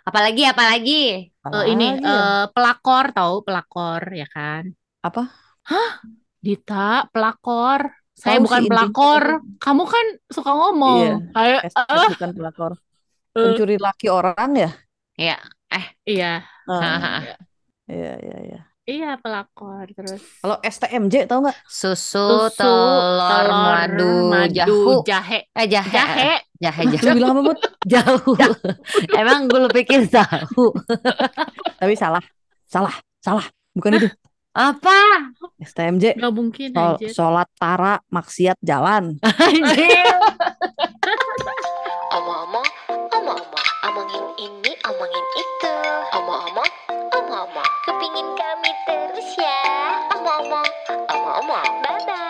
Apalagi, 0.03 0.43
apalagi. 0.51 1.31
Eh, 1.31 1.65
ini 1.73 1.87
Apalagi 1.87 2.03
ya? 2.03 2.11
eh, 2.11 2.45
pelakor 2.55 3.05
tahu 3.15 3.35
pelakor 3.47 4.03
ya 4.21 4.27
kan? 4.31 4.65
Apa? 5.07 5.23
Dita, 6.45 7.07
pelakor. 7.13 7.81
Saya 8.13 8.39
bukan 8.39 8.61
intinya, 8.69 8.73
pelakor. 8.93 9.25
Kamu 9.59 9.85
kan 9.89 10.07
suka 10.29 10.51
ngomong. 10.53 11.33
Ayo, 11.33 11.57
Es- 11.65 11.77
eh, 11.77 12.09
bukan 12.13 12.31
pelakor. 12.37 12.73
eh. 12.77 13.41
Pencuri 13.41 13.77
laki 13.81 14.07
orang 14.13 14.51
ya? 14.55 14.71
Ya, 15.17 15.37
Iya, 16.05 16.45
Ah, 16.69 17.25
Iya, 17.89 18.13
iya, 18.21 18.37
iya. 18.45 18.61
iya 18.89 19.11
pelakor 19.21 19.89
terus. 19.97 20.21
Kalau 20.45 20.57
STMJ 20.61 21.25
tahu 21.25 21.49
nggak? 21.49 21.59
susu, 21.65 22.49
Susu, 22.49 22.61
telur, 22.61 23.47
madu, 23.53 24.13
jahu. 24.53 25.01
jahe, 25.09 25.49
Eh, 25.57 25.67
jahe. 25.69 25.91
jahe. 25.93 26.33
Jahe, 26.63 26.83
Lu 26.87 26.95
jahe. 26.95 27.11
bilang 27.19 27.31
apa, 27.35 27.43
Bud? 27.43 27.59
Jauh. 27.93 28.37
Emang 29.19 29.51
gue 29.51 29.67
pikir 29.83 30.07
tahu. 30.07 30.71
Tapi 31.83 31.95
salah. 31.99 32.23
Salah, 32.71 32.95
salah. 33.19 33.47
Bukan 33.75 33.99
itu. 33.99 34.09
Apa? 34.53 35.33
STMJ. 35.65 36.21
Gak 36.21 36.35
mungkin 36.37 36.77
Sol 36.77 36.85
anjir. 36.85 37.09
Sholat 37.17 37.49
tara 37.57 37.95
maksiat 38.13 38.61
jalan. 38.61 39.17
Anjir. 39.49 40.13
Omong-omong, 42.13 42.69
omong-omong, 43.17 43.69
omongin 43.89 44.25
ini, 44.37 44.73
omongin 44.85 45.27
itu. 45.41 45.75
Omong-omong, 46.13 46.73
omong-omong, 47.17 47.71
kepingin 47.89 48.29
kami 48.37 48.71
terus 48.85 49.31
ya. 49.41 49.61
Omong-omong, 50.21 50.69
omong-omong, 51.09 51.69
bye-bye. 51.81 52.22